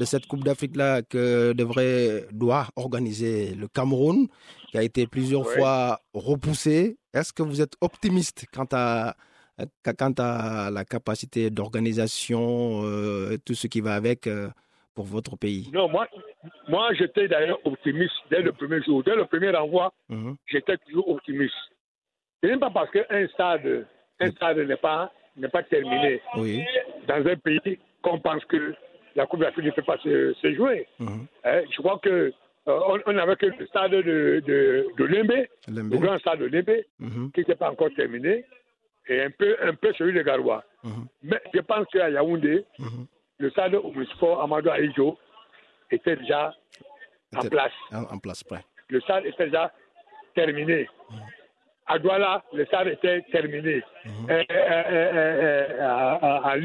de 0.00 0.04
cette 0.04 0.26
Coupe 0.26 0.42
d'Afrique-là 0.44 1.02
que 1.02 1.52
devrait, 1.52 2.26
doit 2.32 2.66
organiser 2.76 3.54
le 3.54 3.68
Cameroun, 3.68 4.26
qui 4.70 4.78
a 4.78 4.82
été 4.82 5.06
plusieurs 5.06 5.46
Ouais. 5.46 5.56
fois 5.58 6.00
repoussé. 6.14 6.96
Est-ce 7.12 7.32
que 7.32 7.42
vous 7.42 7.60
êtes 7.60 7.74
optimiste 7.80 8.46
quant 8.52 8.66
à, 8.72 9.14
quant 9.96 10.12
à 10.18 10.70
la 10.72 10.84
capacité 10.84 11.50
d'organisation, 11.50 12.82
euh, 12.84 13.32
et 13.32 13.38
tout 13.38 13.54
ce 13.54 13.66
qui 13.68 13.80
va 13.80 13.94
avec 13.94 14.26
euh, 14.26 14.48
pour 14.94 15.04
votre 15.04 15.36
pays? 15.36 15.70
Non, 15.72 15.88
moi, 15.88 16.08
moi 16.68 16.92
j'étais 16.94 17.28
d'ailleurs 17.28 17.60
optimiste 17.64 18.14
dès 18.30 18.42
le 18.42 18.52
premier 18.52 18.82
jour. 18.82 19.02
Dès 19.04 19.14
le 19.14 19.26
premier 19.26 19.50
renvoi, 19.50 19.92
Mhm. 20.08 20.34
j'étais 20.46 20.76
toujours 20.78 21.08
optimiste. 21.08 21.54
Ce 22.42 22.48
n'est 22.48 22.58
pas 22.58 22.70
parce 22.70 22.90
qu'un 22.90 23.28
stade, 23.28 23.86
un 24.20 24.30
stade 24.32 24.58
n'est 24.58 24.76
pas, 24.76 25.12
n'est 25.36 25.48
pas 25.48 25.62
terminé 25.62 26.20
Oui. 26.36 26.64
dans 27.08 27.26
un 27.26 27.36
pays 27.36 27.78
qu'on 28.02 28.18
pense 28.20 28.44
que 28.46 28.74
la 29.16 29.26
Coupe 29.26 29.40
d'Afrique 29.40 29.66
ne 29.66 29.70
peut 29.70 29.82
pas 29.82 29.98
se, 29.98 30.32
se 30.34 30.54
jouer. 30.54 30.86
Mhm. 30.98 31.26
Hein, 31.44 31.62
je 31.70 31.76
crois 31.78 31.98
que 31.98 32.32
euh, 32.66 32.80
on, 32.88 32.98
on 33.06 33.16
avait 33.18 33.36
que 33.36 33.46
le 33.46 33.66
stade 33.66 33.90
de, 33.92 34.42
de, 34.46 34.86
le 34.96 35.98
grand 35.98 36.18
stade 36.18 36.38
de 36.40 36.46
Lembe, 36.46 36.82
Mhm. 36.98 37.30
qui 37.32 37.40
n'était 37.40 37.54
pas 37.54 37.70
encore 37.70 37.90
terminé, 37.94 38.44
et 39.08 39.20
un 39.22 39.30
peu, 39.30 39.56
un 39.62 39.74
peu 39.74 39.92
celui 39.94 40.14
de 40.14 40.22
Garoua. 40.22 40.64
Mhm. 40.82 41.06
Mais 41.24 41.40
je 41.52 41.60
pense 41.60 41.86
qu'à 41.92 42.08
Yaoundé, 42.10 42.64
le 43.38 43.50
stade 43.50 43.74
Omnisport 43.74 44.40
Amadou 44.42 44.70
Aïdjo 44.70 45.18
était 45.90 46.16
déjà 46.16 46.54
en 47.36 47.40
place. 47.48 47.72
En, 47.92 48.02
en 48.14 48.18
place, 48.18 48.42
prêt. 48.44 48.64
Le 48.88 49.00
stade 49.00 49.26
était 49.26 49.46
déjà 49.46 49.72
terminé. 50.34 50.88
À 51.86 51.98
Douala, 51.98 52.42
le 52.52 52.64
stade 52.66 52.88
était 52.88 53.20
terminé. 53.30 53.82
Euh, 54.30 54.32
euh, 54.32 54.42
euh, 54.50 55.12
euh, 55.12 55.80
à, 55.80 56.48
à- 56.50 56.56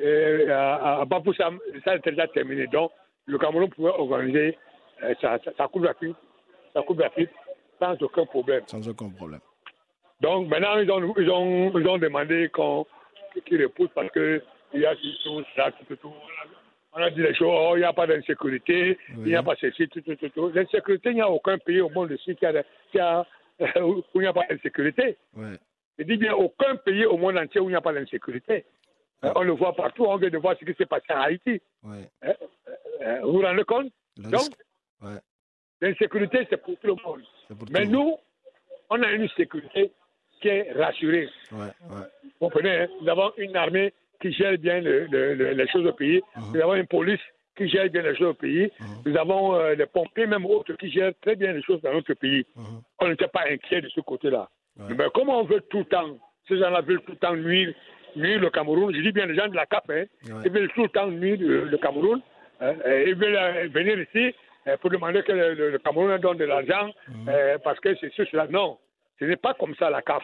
euh, 0.00 0.48
à, 0.50 1.00
à 1.00 1.04
Bapoussam, 1.06 1.58
le 1.72 1.80
stade 1.80 1.98
était 2.00 2.10
déjà 2.10 2.26
terminé. 2.28 2.66
Donc, 2.66 2.90
le 3.26 3.38
Cameroun 3.38 3.70
pouvait 3.70 3.90
organiser 3.90 4.58
sa, 5.20 5.38
sa, 5.38 5.52
sa 5.56 5.68
Coupe 5.68 5.82
d'Afrique 5.84 6.16
sa 6.74 6.82
Coupe 6.82 6.98
d'Afrique 6.98 7.30
sans 7.80 8.00
aucun 8.02 8.26
problème. 8.26 8.62
Sans 8.66 8.86
aucun 8.88 9.08
problème. 9.10 9.40
Donc 10.20 10.48
maintenant, 10.48 10.76
ils 10.78 10.90
ont, 10.90 11.14
ils 11.18 11.30
ont, 11.30 11.78
ils 11.78 11.88
ont 11.88 11.98
demandé 11.98 12.48
qu'on 12.50 12.86
qu'ils 13.46 13.62
repoussent 13.62 13.90
parce 13.94 14.10
qu'il 14.12 14.40
y 14.74 14.86
a 14.86 14.94
tout 14.94 15.42
ça, 15.54 15.70
tout, 15.72 15.96
tout. 15.96 16.12
On 16.94 16.98
a 17.02 17.10
dit 17.10 17.20
les 17.20 17.34
choses, 17.34 17.48
oh, 17.50 17.72
il 17.76 17.80
n'y 17.80 17.84
a 17.84 17.92
pas 17.92 18.06
d'insécurité, 18.06 18.98
il 19.10 19.24
n'y 19.24 19.34
a 19.36 19.42
pas 19.42 19.54
ceci, 19.60 19.86
tout, 19.88 20.00
tout, 20.00 20.14
tout, 20.16 20.28
tout. 20.30 20.50
L'insécurité, 20.54 21.10
il 21.10 21.16
n'y 21.16 21.20
a 21.20 21.28
aucun 21.30 21.58
pays 21.58 21.82
au 21.82 21.90
monde 21.90 22.10
ici 22.12 22.34
qui 22.34 22.46
a, 22.46 22.62
qui 22.90 22.98
a, 22.98 23.26
où 23.80 24.02
il 24.16 24.20
n'y 24.20 24.26
a 24.26 24.32
pas 24.32 24.46
d'insécurité. 24.48 25.16
Ouais. 25.34 25.56
Je 25.98 26.04
dis 26.04 26.16
bien 26.16 26.34
aucun 26.34 26.76
pays 26.76 27.06
au 27.06 27.16
monde 27.16 27.38
entier 27.38 27.60
où 27.60 27.64
il 27.68 27.72
n'y 27.72 27.76
a 27.76 27.80
pas 27.80 27.92
d'insécurité. 27.92 28.64
Euh, 29.24 29.32
On 29.34 29.42
le 29.42 29.52
voit 29.52 29.74
partout, 29.74 30.04
on 30.04 30.16
vient 30.16 30.28
de 30.28 30.36
voir 30.38 30.56
ce 30.60 30.64
qui 30.64 30.74
s'est 30.74 30.84
passé 30.86 31.06
à 31.08 31.22
Haïti. 31.22 31.60
Ouais. 31.82 32.10
Euh, 32.24 33.20
vous 33.22 33.32
vous 33.32 33.42
rendez 33.42 33.64
compte? 33.64 33.90
Le 34.18 34.30
Donc, 34.30 34.50
l'insécurité, 35.80 36.46
c'est 36.50 36.56
pour 36.62 36.78
tout 36.78 36.86
le 36.86 36.94
monde. 37.04 37.22
Pour 37.48 37.68
Mais 37.70 37.84
monde. 37.84 37.92
nous, 37.92 38.16
on 38.90 39.02
a 39.02 39.10
une 39.12 39.28
sécurité 39.30 39.90
qui 40.40 40.48
est 40.48 40.72
rassurée. 40.72 41.28
Vous 41.50 41.58
comprenez, 42.40 42.70
hein? 42.82 42.88
nous 43.00 43.08
avons 43.08 43.32
une 43.38 43.56
armée 43.56 43.92
qui 44.20 44.32
gère 44.32 44.56
bien 44.58 44.80
le- 44.80 45.06
le- 45.06 45.34
le- 45.34 45.52
les 45.52 45.68
choses 45.68 45.86
au 45.86 45.92
pays. 45.92 46.20
Mhm. 46.36 46.52
Nous 46.54 46.60
avons 46.60 46.74
une 46.74 46.86
police 46.86 47.20
qui 47.56 47.68
gère 47.68 47.88
bien 47.90 48.02
les 48.02 48.14
choses 48.16 48.28
au 48.28 48.34
pays. 48.34 48.70
Mhm. 48.80 48.86
Nous 49.06 49.16
avons 49.16 49.54
euh, 49.54 49.74
les 49.74 49.86
pompiers, 49.86 50.26
même 50.26 50.44
autres, 50.46 50.74
qui 50.74 50.90
gèrent 50.90 51.12
très 51.22 51.36
bien 51.36 51.52
les 51.52 51.62
choses 51.62 51.80
dans 51.82 51.92
notre 51.92 52.14
pays. 52.14 52.44
Mhm. 52.56 52.80
On 53.00 53.08
n'était 53.08 53.28
pas 53.28 53.44
inquiet 53.50 53.80
de 53.80 53.88
ce 53.88 54.00
côté-là. 54.00 54.48
Ouais. 54.78 54.94
Mais 54.96 55.04
comme 55.14 55.28
on 55.30 55.44
veut 55.44 55.60
tout 55.70 55.78
le 55.78 55.84
temps, 55.86 56.18
ces 56.48 56.58
gens-là 56.58 56.80
veulent 56.82 57.00
tout 57.02 57.12
le 57.12 57.16
temps 57.18 57.34
nuire, 57.34 57.72
nuire 58.14 58.40
le 58.40 58.50
Cameroun, 58.50 58.94
je 58.94 59.00
dis 59.00 59.12
bien 59.12 59.26
les 59.26 59.34
gens 59.34 59.48
de 59.48 59.56
la 59.56 59.66
CAP, 59.66 59.90
hein, 59.90 60.04
Ouais. 60.24 60.42
ils 60.44 60.50
veulent 60.52 60.70
tout 60.74 60.82
le 60.82 60.88
temps 60.90 61.06
nuire 61.08 61.38
le, 61.40 61.64
le 61.64 61.78
Cameroun. 61.78 62.20
hein, 62.60 62.74
ils 63.06 63.14
veulent 63.14 63.36
euh, 63.36 63.68
venir 63.68 63.98
ici 64.00 64.34
euh, 64.68 64.76
pour 64.78 64.90
demander 64.90 65.22
que 65.22 65.32
le, 65.32 65.54
le- 65.54 65.78
Cameroun 65.78 66.18
donne 66.18 66.36
de 66.38 66.44
l'argent 66.44 66.90
Mhm. 67.08 67.28
euh, 67.28 67.58
parce 67.64 67.80
que 67.80 67.94
c'est 67.96 68.12
sûr, 68.12 68.26
cela. 68.30 68.46
Non, 68.48 68.78
ce 69.18 69.24
n'est 69.24 69.36
pas 69.36 69.54
comme 69.54 69.74
ça 69.76 69.88
la 69.90 70.02
CAF. 70.02 70.22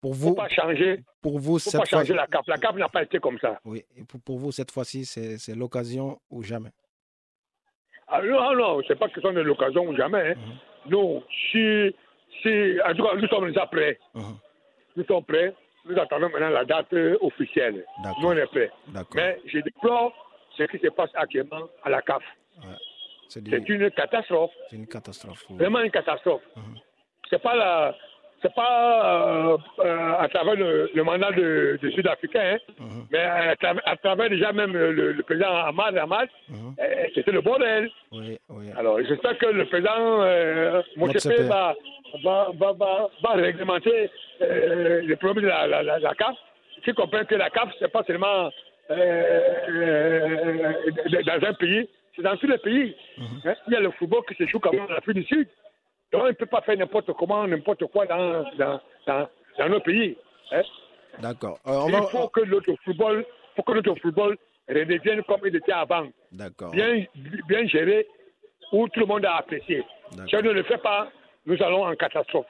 Pour 0.00 0.14
faut 0.14 0.28
vous, 0.28 0.34
pas 0.34 0.48
changer, 0.48 1.02
pour 1.20 1.38
vous 1.40 1.58
faut 1.58 1.70
pas 1.72 1.78
cette 1.78 1.88
fois, 1.88 2.00
changer 2.00 2.14
la 2.14 2.26
CAF. 2.28 2.46
La 2.46 2.56
CAF 2.58 2.76
n'a 2.76 2.88
pas 2.88 3.02
été 3.02 3.18
comme 3.18 3.38
ça. 3.40 3.58
oui, 3.64 3.84
et 3.96 4.04
pour, 4.04 4.20
pour 4.20 4.38
vous 4.38 4.52
cette 4.52 4.70
fois-ci, 4.70 5.04
c'est 5.04 5.56
l'occasion 5.56 6.18
ou 6.30 6.42
jamais? 6.42 6.70
Ah, 8.06 8.22
non, 8.22 8.54
non, 8.54 8.80
c'est 8.86 8.98
pas 8.98 9.08
question 9.08 9.32
de 9.32 9.40
l'occasion 9.40 9.82
ou 9.86 9.96
jamais. 9.96 10.30
hein. 10.30 10.34
Mhm. 10.86 10.92
Non, 10.92 11.22
si, 11.50 11.94
si, 12.42 12.78
en 12.88 12.94
tout 12.94 13.02
cas, 13.04 13.14
nous 13.16 13.26
sommes 13.28 13.48
déjà 13.48 13.66
prêts. 13.66 13.98
Mhm. 14.14 14.36
Nous 14.96 15.04
sommes 15.04 15.24
prêts. 15.24 15.54
Nous 15.84 15.98
attendons 15.98 16.28
maintenant 16.30 16.50
la 16.50 16.64
date 16.64 16.92
euh, 16.92 17.18
officielle. 17.20 17.84
D'accord. 18.02 18.20
Nous, 18.22 18.28
on 18.28 18.36
est 18.36 18.46
prêts. 18.46 18.70
D'accord. 18.88 19.12
Mais 19.16 19.40
je 19.46 19.58
déplore 19.58 20.12
ce 20.56 20.62
qui 20.64 20.78
se 20.78 20.88
passe 20.88 21.10
actuellement 21.14 21.68
à 21.82 21.90
la 21.90 22.00
CAF. 22.02 22.22
C'est 23.28 23.40
une 23.46 23.90
catastrophe, 23.90 24.52
c'est 24.70 24.76
une 24.76 24.86
catastrophe. 24.86 25.44
oui. 25.50 25.56
vraiment 25.58 25.80
une 25.80 25.90
catastrophe. 25.90 26.42
Mhm. 26.56 26.76
C'est 27.28 27.42
pas 27.42 27.54
la, 27.56 27.94
c'est 28.42 28.54
pas 28.54 29.52
euh, 29.52 29.56
euh, 29.84 30.12
à 30.18 30.28
travers 30.28 30.54
le, 30.54 30.90
le 30.94 31.02
mandat 31.02 31.32
de, 31.32 31.78
de 31.82 31.90
Sud-Africain, 31.90 32.54
hein, 32.54 32.58
Mhm. 32.78 33.06
mais 33.10 33.18
à, 33.18 33.54
à 33.84 33.96
travers 33.96 34.30
déjà 34.30 34.52
même 34.52 34.72
le, 34.72 34.92
le 35.12 35.22
président 35.22 35.54
Ahmad 35.54 35.96
Ahmad, 35.98 36.28
Mhm. 36.48 36.74
euh, 36.80 36.84
c'était 37.14 37.32
le 37.32 37.40
bordel. 37.40 37.90
Oui, 38.12 38.38
oui. 38.50 38.66
Alors, 38.78 38.98
j'espère 39.02 39.36
que 39.38 39.46
le 39.46 39.64
président 39.66 40.22
euh, 40.22 40.82
va, 40.96 41.74
va, 42.24 42.48
va, 42.58 42.72
va, 42.72 43.08
va 43.22 43.30
réglementer 43.34 44.10
les 44.40 45.16
problèmes 45.16 45.44
de 45.44 45.48
la, 45.48 45.66
la, 45.66 45.82
la, 45.82 45.98
la 45.98 46.14
CAF. 46.14 46.36
Qui 46.84 46.92
comprend 46.94 47.24
que 47.24 47.34
la 47.34 47.50
CAF, 47.50 47.70
c'est 47.80 47.90
pas 47.92 48.04
seulement 48.04 48.50
dans 51.28 51.46
un 51.48 51.52
pays, 51.54 51.88
c'est 52.14 52.22
dans 52.22 52.36
tous 52.36 52.46
les 52.46 52.58
pays. 52.58 52.94
Hein, 53.44 53.54
Il 53.66 53.72
y 53.74 53.76
a 53.76 53.80
le 53.80 53.90
football 53.92 54.22
qui 54.28 54.34
se 54.34 54.46
joue 54.46 54.58
comme 54.60 54.78
en 54.80 54.86
Afrique 54.94 55.16
du 55.16 55.24
Sud. 55.24 55.48
Donc, 56.12 56.22
on 56.22 56.26
ne 56.26 56.32
peut 56.32 56.46
pas 56.46 56.62
faire 56.62 56.76
n'importe 56.76 57.12
comment, 57.14 57.46
n'importe 57.46 57.84
quoi 57.86 58.06
dans, 58.06 58.44
dans, 58.58 58.80
dans, 59.06 59.28
dans 59.58 59.68
nos 59.68 59.80
pays. 59.80 60.16
hein. 60.52 60.62
D'accord. 61.20 61.58
Euh, 61.66 61.84
Il 61.88 61.92
va- 61.92 62.02
faut 62.08 62.28
que 62.28 62.40
notre 62.42 62.74
football, 62.84 63.24
faut 63.56 63.62
que 63.62 63.72
notre 63.72 63.94
football 63.96 64.36
redevienne 64.68 65.22
comme 65.24 65.40
il 65.44 65.56
était 65.56 65.72
avant 65.72 66.06
D'accord. 66.32 66.70
bien, 66.70 67.04
bien 67.48 67.66
géré, 67.66 68.06
où 68.72 68.88
tout 68.88 69.00
le 69.00 69.06
monde 69.06 69.24
a 69.24 69.36
apprécié. 69.36 69.84
Si 70.28 70.36
on 70.36 70.42
ne 70.42 70.50
le 70.50 70.62
fait 70.62 70.78
pas, 70.78 71.08
nous 71.46 71.60
allons 71.62 71.84
en 71.86 71.94
catastrophe. 71.96 72.46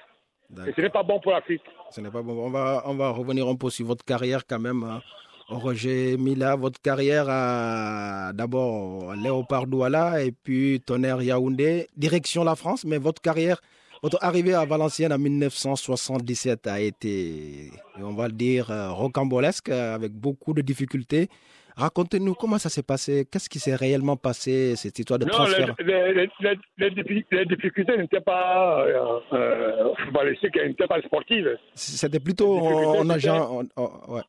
Et 0.66 0.72
ce 0.74 0.80
n'est 0.80 0.90
pas 0.90 1.02
bon 1.02 1.20
pour 1.20 1.32
l'Afrique. 1.32 1.62
Ce 1.90 2.00
n'est 2.00 2.10
pas 2.10 2.22
bon. 2.22 2.32
On 2.46 2.50
va, 2.50 2.82
on 2.86 2.94
va 2.94 3.10
revenir 3.10 3.46
un 3.48 3.54
peu 3.56 3.70
sur 3.70 3.86
votre 3.86 4.04
carrière 4.04 4.40
quand 4.48 4.58
même. 4.58 4.82
hein. 4.82 5.00
Roger 5.48 6.16
Mila, 6.18 6.56
votre 6.56 6.80
carrière 6.80 7.26
à 7.28 8.32
d'abord 8.34 9.14
Léopard 9.14 9.66
Douala 9.66 10.22
et 10.22 10.30
puis 10.32 10.80
Tonnerre 10.84 11.22
Yaoundé, 11.22 11.88
direction 11.96 12.44
la 12.44 12.54
France, 12.54 12.84
mais 12.84 12.98
votre 12.98 13.22
carrière, 13.22 13.60
votre 14.02 14.18
arrivée 14.22 14.52
à 14.54 14.64
Valenciennes 14.66 15.12
en 15.12 15.18
1977 15.18 16.66
a 16.66 16.80
été, 16.80 17.70
on 17.98 18.12
va 18.12 18.26
le 18.28 18.34
dire, 18.34 18.70
euh, 18.70 18.90
rocambolesque, 18.92 19.70
avec 19.70 20.12
beaucoup 20.12 20.52
de 20.52 20.60
difficultés. 20.60 21.28
Racontez-nous 21.76 22.34
comment 22.34 22.58
ça 22.58 22.68
s'est 22.68 22.82
passé, 22.82 23.26
qu'est-ce 23.30 23.48
qui 23.48 23.60
s'est 23.60 23.74
réellement 23.76 24.16
passé, 24.16 24.74
cette 24.76 24.98
histoire 24.98 25.18
de 25.18 25.24
Non, 25.26 25.30
transfert. 25.30 25.74
les, 25.78 25.84
les- 25.84 26.12
les- 26.12 26.28
les- 26.40 26.58
les 26.78 26.90
diffi- 26.90 27.24
les 27.30 27.46
difficultés 27.46 27.96
n'étaient 27.96 28.20
pas 28.20 28.80
euh, 28.84 29.20
euh, 29.32 29.94
footballistiques, 30.04 30.56
n'étaient 30.56 30.88
pas 30.88 31.00
sportives. 31.02 31.56
C'était 31.74 32.20
plutôt 32.20 32.58
en 32.58 33.08
agent, 33.08 33.62
en- 33.76 33.82
en- 33.82 34.12
ouais. 34.14 34.22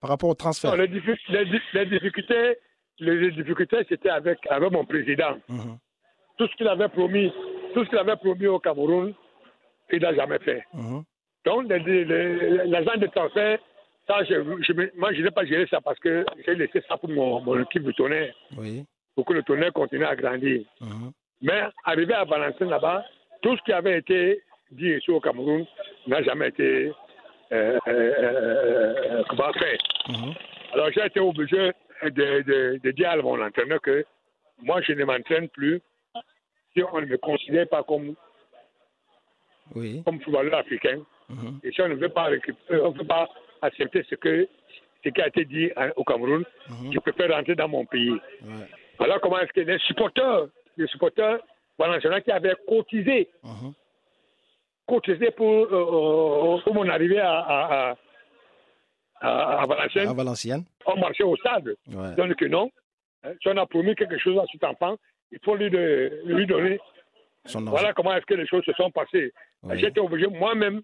Par 0.00 0.10
rapport 0.10 0.30
au 0.30 0.34
transfert. 0.34 0.70
Non, 0.70 0.76
les, 0.76 0.88
diffi- 0.88 1.18
les 1.28 1.44
di- 1.46 1.60
les 1.74 1.86
difficultés, 1.86 2.56
les, 3.00 3.16
les 3.16 3.30
difficultés, 3.32 3.78
c'était 3.88 4.10
avec, 4.10 4.38
avec 4.48 4.70
mon 4.70 4.84
président. 4.84 5.36
Mhm, 5.48 5.78
Tout 6.38 6.46
ce 6.48 6.56
qu'il 6.56 6.68
avait 6.68 6.88
promis, 6.88 7.32
tout 7.74 7.84
ce 7.84 7.88
qu'il 7.90 7.98
avait 7.98 8.16
promis 8.16 8.46
au 8.46 8.58
Cameroun, 8.58 9.14
il 9.92 10.00
n'a 10.00 10.14
jamais 10.14 10.38
fait. 10.40 10.64
mhm, 10.74 11.02
Donc, 11.44 11.68
l'agent 11.68 12.96
de 12.98 13.06
transfert, 13.08 13.58
ça, 14.06 14.24
je, 14.24 14.34
je, 14.66 14.72
moi, 14.98 15.12
je 15.12 15.22
n'ai 15.22 15.30
pas 15.30 15.44
géré 15.44 15.66
ça 15.70 15.80
parce 15.80 15.98
que 15.98 16.24
j'ai 16.46 16.54
laissé 16.54 16.80
ça 16.88 16.96
pour 16.96 17.10
mon, 17.10 17.40
mon 17.40 17.60
équipe 17.62 17.82
de 17.84 17.92
tonnerre. 17.92 18.34
Oui. 18.56 18.84
pour 19.14 19.24
que 19.24 19.32
le 19.34 19.42
tonnerre 19.42 19.72
continue 19.72 20.04
à 20.04 20.14
grandir. 20.14 20.62
mhm. 20.80 21.10
Mais 21.42 21.60
arrivé 21.84 22.14
à 22.14 22.24
Valenciennes 22.24 22.70
là-bas, 22.70 23.04
tout 23.42 23.56
ce 23.56 23.62
qui 23.62 23.72
avait 23.72 23.98
été 23.98 24.42
dit 24.72 24.90
ici 24.90 25.10
au 25.10 25.20
Cameroun 25.20 25.64
n'a 26.08 26.20
jamais 26.22 26.48
été 26.48 26.92
euh, 27.52 27.78
euh, 27.88 27.90
euh, 27.90 29.22
comment 29.28 29.52
fait. 29.54 29.78
Mhm. 30.08 30.34
Alors 30.74 30.90
j'ai 30.92 31.06
été 31.06 31.20
obligé 31.20 31.72
de, 32.02 32.42
de- 32.42 32.80
de 32.82 32.90
dire 32.92 33.10
à 33.10 33.16
mon 33.16 33.40
entraîneur 33.42 33.80
que 33.80 34.04
moi 34.62 34.80
je 34.82 34.92
ne 34.92 35.04
m'entraîne 35.04 35.48
plus 35.48 35.80
si 36.74 36.82
on 36.82 37.00
ne 37.00 37.06
me 37.06 37.16
considère 37.16 37.68
pas 37.68 37.82
comme, 37.82 38.14
Oui. 39.74 40.02
comme 40.04 40.20
footballeur 40.20 40.60
africain. 40.60 41.00
Mhm. 41.28 41.60
Et 41.62 41.72
si 41.72 41.80
on 41.82 41.88
ne 41.88 41.94
veut 41.94 42.08
pas, 42.08 42.24
récupérer- 42.24 42.80
on 42.80 42.92
ne 42.92 42.98
veut 42.98 43.06
pas 43.06 43.28
accepter 43.62 44.02
ce, 44.08 44.14
que, 44.14 44.48
ce 45.04 45.08
qui 45.10 45.20
a 45.22 45.28
été 45.28 45.44
dit 45.44 45.70
au 45.96 46.04
Cameroun, 46.04 46.44
Mhm. 46.70 46.92
je 46.92 46.98
préfère 47.00 47.30
rentrer 47.34 47.54
dans 47.54 47.68
mon 47.68 47.84
pays. 47.84 48.10
Ouais. 48.10 48.66
Alors, 49.00 49.20
comment 49.20 49.38
est-ce 49.40 49.52
que 49.52 49.60
les 49.60 49.78
supporters, 49.80 50.46
les 50.76 50.86
supporters 50.88 51.38
valenciennes 51.78 52.20
qui 52.22 52.30
avaient 52.32 52.54
cotisé. 52.66 53.28
Cotisé 54.88 55.30
pour, 55.32 55.46
euh, 55.66 55.68
euh, 56.56 56.60
pour 56.62 56.74
mon 56.74 56.88
arrivée 56.88 57.20
à, 57.20 57.38
à, 57.38 57.94
à, 59.20 59.60
à- 59.62 59.66
Valenciennes, 59.66 60.08
À 60.08 60.12
Valenciennes. 60.14 60.64
ont 60.86 60.96
marché 60.96 61.22
au 61.24 61.36
stade. 61.36 61.74
Ouais. 61.92 62.14
Donc, 62.16 62.40
non. 62.42 62.70
Hein, 63.24 63.32
Si 63.42 63.48
on 63.48 63.56
a 63.56 63.66
promis 63.66 63.94
quelque 63.94 64.18
chose 64.18 64.38
à 64.38 64.44
cet 64.50 64.64
enfant, 64.64 64.96
il 65.32 65.38
faut 65.44 65.54
lui, 65.56 65.70
de- 65.70 66.22
lui 66.24 66.46
donner. 66.46 66.78
Son. 67.44 67.62
Voilà 67.62 67.92
comment 67.92 68.14
est-ce 68.14 68.26
que 68.26 68.34
les 68.34 68.46
choses 68.46 68.64
se 68.64 68.72
sont 68.72 68.90
passées. 68.90 69.32
J'étais 69.74 70.00
obligé, 70.00 70.26
moi-même, 70.28 70.82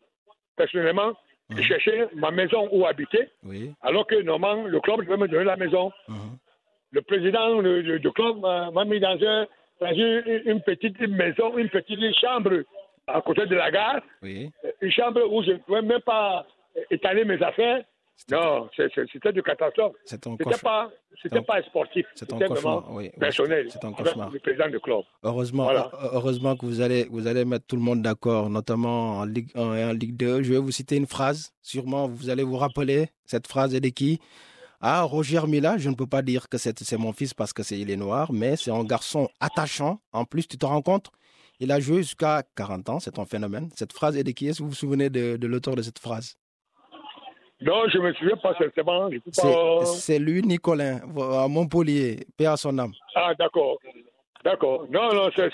personnellement, 0.56 1.12
de 1.50 1.61
chercher 1.62 2.06
ma 2.14 2.30
maison 2.30 2.68
où 2.73 2.87
habiter, 2.87 3.28
Oui. 3.44 3.73
alors 3.82 4.06
que 4.06 4.16
normalement, 4.23 4.64
le 4.64 4.80
club 4.80 5.00
devait 5.04 5.16
me 5.18 5.28
donner 5.28 5.44
la 5.44 5.56
maison. 5.56 5.92
Mhm. 6.08 6.38
Le 6.92 7.02
président 7.02 7.61
du, 7.62 8.11
club 8.12 8.37
m'a 8.38 8.84
mis 8.84 8.99
dans, 9.00 9.18
un- 9.23 9.46
une 10.46 10.62
petite 10.62 10.99
maison, 11.00 11.56
une 11.58 11.68
petite 11.68 12.00
chambre 12.18 12.62
à 13.06 13.20
côté 13.20 13.46
de 13.46 13.54
la 13.54 13.70
gare, 13.70 14.00
Oui. 14.23 14.50
une 14.80 14.90
chambre 14.90 15.20
où 15.30 15.42
je 15.42 15.52
ne 15.52 15.56
pouvais 15.58 15.82
même 15.82 16.00
pas 16.00 16.46
étaler 16.90 17.25
mes 17.25 17.40
affaires. 17.42 17.84
Non, 18.30 18.68
c'était 18.76 19.32
du 19.32 19.42
catastrophe. 19.42 19.94
C'était 20.04 20.30
pas, 20.62 20.88
c'était 21.20 21.38
un- 21.38 21.42
pas 21.42 21.61
sportif. 21.62 22.06
c'est 22.14 22.32
un 22.32 22.37
C'était 22.38 22.46
cauchemar, 22.49 22.92
oui, 22.92 23.11
personnel. 23.18 23.66
c'est 23.70 23.84
un 23.84 23.92
cauchemar. 23.92 24.30
Le 24.30 24.38
président 24.38 24.68
du 24.68 24.78
club. 24.78 25.02
Heureusement, 25.25 25.64
Voilà. 25.64 25.90
heu- 25.92 26.08
heureusement 26.12 26.56
que 26.56 26.64
vous 26.64 26.80
allez, 26.80 27.08
vous 27.11 27.26
allez 27.26 27.44
mettre 27.44 27.66
tout 27.66 27.75
le 27.75 27.82
monde 27.82 28.02
d'accord, 28.02 28.49
notamment 28.50 29.18
en 29.18 29.25
Ligue 29.25 29.50
1 29.56 29.75
et 29.75 29.84
en 29.84 29.92
Ligue 29.92 30.16
2. 30.16 30.42
Je 30.44 30.52
vais 30.52 30.58
vous 30.61 30.70
citer 30.70 30.96
une 30.96 31.08
phrase. 31.08 31.52
Sûrement, 31.61 32.06
vous 32.06 32.30
allez 32.30 32.44
vous 32.44 32.56
rappeler. 32.56 33.08
Cette 33.25 33.49
phrase 33.49 33.75
est 33.75 33.80
de 33.80 33.88
qui 33.88 34.20
Ah, 34.87 35.02
Roger 35.02 35.40
Mila, 35.49 35.78
je 35.78 35.88
ne 35.88 35.94
peux 35.94 36.06
pas 36.06 36.20
dire 36.23 36.46
que 36.49 36.58
c'est 36.58 36.78
c'est 36.80 36.99
mon 36.99 37.12
fils 37.14 37.32
parce 37.34 37.52
que 37.54 37.62
c'est 37.62 37.78
il 37.78 37.90
est 37.90 37.96
noir, 37.96 38.32
mais 38.32 38.54
c'est 38.56 38.70
un 38.70 38.84
garçon 38.84 39.28
attachant. 39.40 39.99
En 40.12 40.25
plus, 40.26 40.46
tu 40.46 40.58
te 40.58 40.66
rends 40.66 40.82
compte? 40.82 41.08
Il 41.61 41.70
a 41.73 41.80
joué 41.80 41.99
jusqu'à 41.99 42.42
40 42.56 42.88
ans, 42.88 42.99
c'est 43.00 43.18
un 43.18 43.25
phénomène. 43.25 43.68
Cette 43.75 43.92
phrase 43.92 44.16
est 44.16 44.25
de 44.25 44.30
qui 44.32 44.49
Est-ce 44.49 44.58
que 44.58 44.62
vous 44.64 44.70
vous 44.70 44.75
souvenez 44.75 45.08
de, 45.11 45.37
de 45.37 45.46
l'auteur 45.46 45.76
de 45.76 45.82
cette 45.82 45.99
phrase? 45.99 46.37
Non, 47.61 47.88
je 47.88 47.99
me 47.99 48.12
souviens 48.14 48.37
pas 48.37 48.54
C'est 48.58 48.82
pas... 48.84 49.84
c'est 49.84 50.18
lui, 50.18 50.42
Nicolin, 50.42 50.99
à 51.42 51.49
Montpellier, 51.49 52.26
paix 52.37 52.46
à 52.46 52.56
son 52.56 52.76
âme. 52.78 52.92
Ah, 53.14 53.32
d'accord. 53.38 53.78
D'accord. 54.44 54.87
Non, 54.90 55.14
non, 55.14 55.30
c'est. 55.34 55.50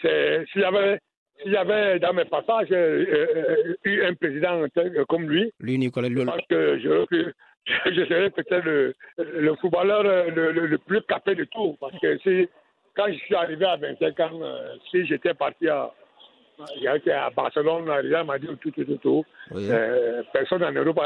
S'il 0.00 0.62
y 0.62 0.64
avait. 0.64 0.98
S'il 1.42 1.52
y 1.52 1.56
avait 1.56 1.98
dans 1.98 2.12
mes 2.12 2.26
passages 2.26 2.68
euh, 2.70 3.04
euh, 3.08 3.74
eu 3.84 4.02
un 4.04 4.12
président 4.14 4.62
comme 5.08 5.22
lui, 5.28 5.50
Lui, 5.58 5.78
Nicolas, 5.78 6.08
je 6.10 6.22
pense 6.22 6.40
que 6.50 6.78
je, 6.78 7.30
je 7.90 8.04
serais 8.04 8.28
peut-être 8.30 8.64
le, 8.64 8.94
le 9.16 9.54
footballeur 9.56 10.02
euh, 10.04 10.30
le, 10.30 10.52
le- 10.52 10.66
le 10.66 10.76
plus 10.78 11.00
capé 11.08 11.34
de 11.34 11.44
tout. 11.44 11.78
Parce 11.80 11.98
que 11.98 12.18
si, 12.18 12.46
quand 13.00 13.12
je 13.12 13.18
suis 13.18 13.34
arrivé 13.34 13.64
à 13.64 13.76
25 13.76 14.20
ans, 14.20 14.30
euh, 14.42 14.74
si 14.90 15.06
j'étais 15.06 15.34
parti 15.34 15.68
à, 15.68 15.90
j'étais 16.80 17.12
à 17.12 17.30
Barcelone, 17.30 17.84
m'a 18.24 18.38
dit 18.38 18.46
tout, 18.60 18.70
tout, 18.70 18.84
tout, 18.84 18.96
tout. 18.98 19.24
oui. 19.52 19.68
Euh, 19.70 20.22
personne 20.32 20.62
en 20.64 20.72
Europe 20.72 20.98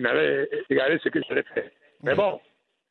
n'allait 0.00 0.48
égaler 0.68 0.98
ce 1.02 1.08
que 1.08 1.20
j'allais 1.28 1.44
faire. 1.54 1.70
Mais 2.02 2.14
bon, 2.14 2.38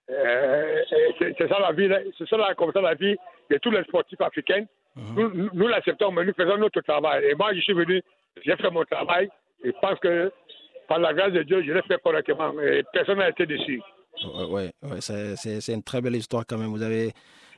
euh, 0.10 0.82
c'est 1.20 1.48
ça 1.48 1.60
la 1.60 1.72
vie, 1.72 1.90
c'est 2.18 2.28
ça 2.28 2.38
la- 2.38 2.56
comme 2.56 2.72
ça 2.72 2.82
la 2.82 2.96
vie 2.96 3.16
de 3.52 3.58
tous 3.58 3.72
les 3.72 3.84
sportifs 3.84 4.22
africains. 4.22 4.66
Nous, 4.96 5.30
nous- 5.34 5.50
nous 5.54 5.68
l'acceptons, 5.68 6.12
mais 6.12 6.26
nous 6.26 6.34
faisons 6.34 6.58
notre 6.58 6.82
travail. 6.82 7.26
Et 7.26 7.36
moi, 7.36 7.54
je 7.54 7.60
suis 7.62 7.74
venu, 7.74 8.02
j'ai 8.44 8.56
fait 8.56 8.72
mon 8.72 8.84
travail, 8.86 9.30
et 9.64 9.68
je 9.68 9.80
pense 9.80 10.00
que 10.00 10.32
par 10.88 10.98
la 11.00 11.14
grâce 11.14 11.34
de 11.34 11.44
Dieu, 11.44 11.62
je 11.64 11.72
l'ai 11.72 11.82
fait 11.84 12.02
correctement. 12.02 12.52
Et 12.62 12.84
personne 12.92 13.20
n'a 13.20 13.30
été 13.30 13.46
déçu. 13.46 13.80
Ouais, 14.26 14.46
ouais, 14.50 14.72
ouais, 14.82 15.02
c'est 15.02 15.74
une 15.74 15.84
très 15.84 16.02
belle 16.02 16.16
histoire 16.16 16.46
quand 16.48 16.58
même. 16.58 16.70
Vous 16.70 16.82
avez 16.82 17.12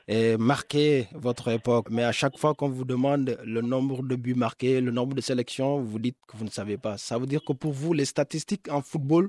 eh, 0.08 0.36
marqué 0.38 1.06
votre 1.12 1.48
époque, 1.48 1.86
mais 1.90 2.04
à 2.04 2.12
chaque 2.12 2.36
fois 2.38 2.54
qu'on 2.54 2.68
vous 2.68 2.84
demande 2.84 3.38
le 3.44 3.60
nombre 3.60 4.02
de 4.02 4.16
buts 4.16 4.34
marqués, 4.34 4.80
le 4.80 4.90
nombre 4.90 5.14
de 5.14 5.20
sélections, 5.20 5.78
vous 5.78 5.98
dites 5.98 6.16
que 6.28 6.36
vous 6.36 6.44
ne 6.44 6.50
savez 6.50 6.76
pas. 6.78 6.96
Ça 6.96 7.18
veut 7.18 7.26
dire 7.26 7.44
que 7.44 7.52
pour 7.52 7.72
vous, 7.72 7.92
les 7.92 8.04
statistiques 8.04 8.68
en 8.70 8.82
football, 8.82 9.28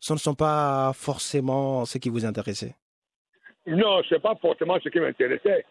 ce 0.00 0.12
ne 0.12 0.18
sont 0.18 0.34
pas 0.34 0.92
forcément 0.94 1.84
ce 1.84 1.98
qui 1.98 2.08
vous 2.08 2.24
intéressait. 2.24 2.74
Non, 3.66 4.02
ce 4.02 4.14
n'est 4.14 4.20
pas 4.20 4.34
forcément 4.40 4.78
ce 4.82 4.88
qui 4.88 4.98
m'intéressait. 4.98 5.64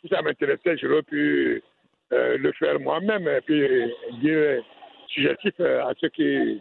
Si 0.00 0.08
ça 0.08 0.22
m'intéressait, 0.22 0.76
j'aurais 0.78 1.02
pu 1.02 1.62
euh, 2.12 2.36
le 2.38 2.52
faire 2.52 2.78
moi-même 2.78 3.26
et 3.26 3.40
puis 3.40 3.92
dire 4.20 4.62
subjectif 5.08 5.54
euh, 5.60 5.84
à 5.84 5.92
ceux 6.00 6.08
qui, 6.10 6.60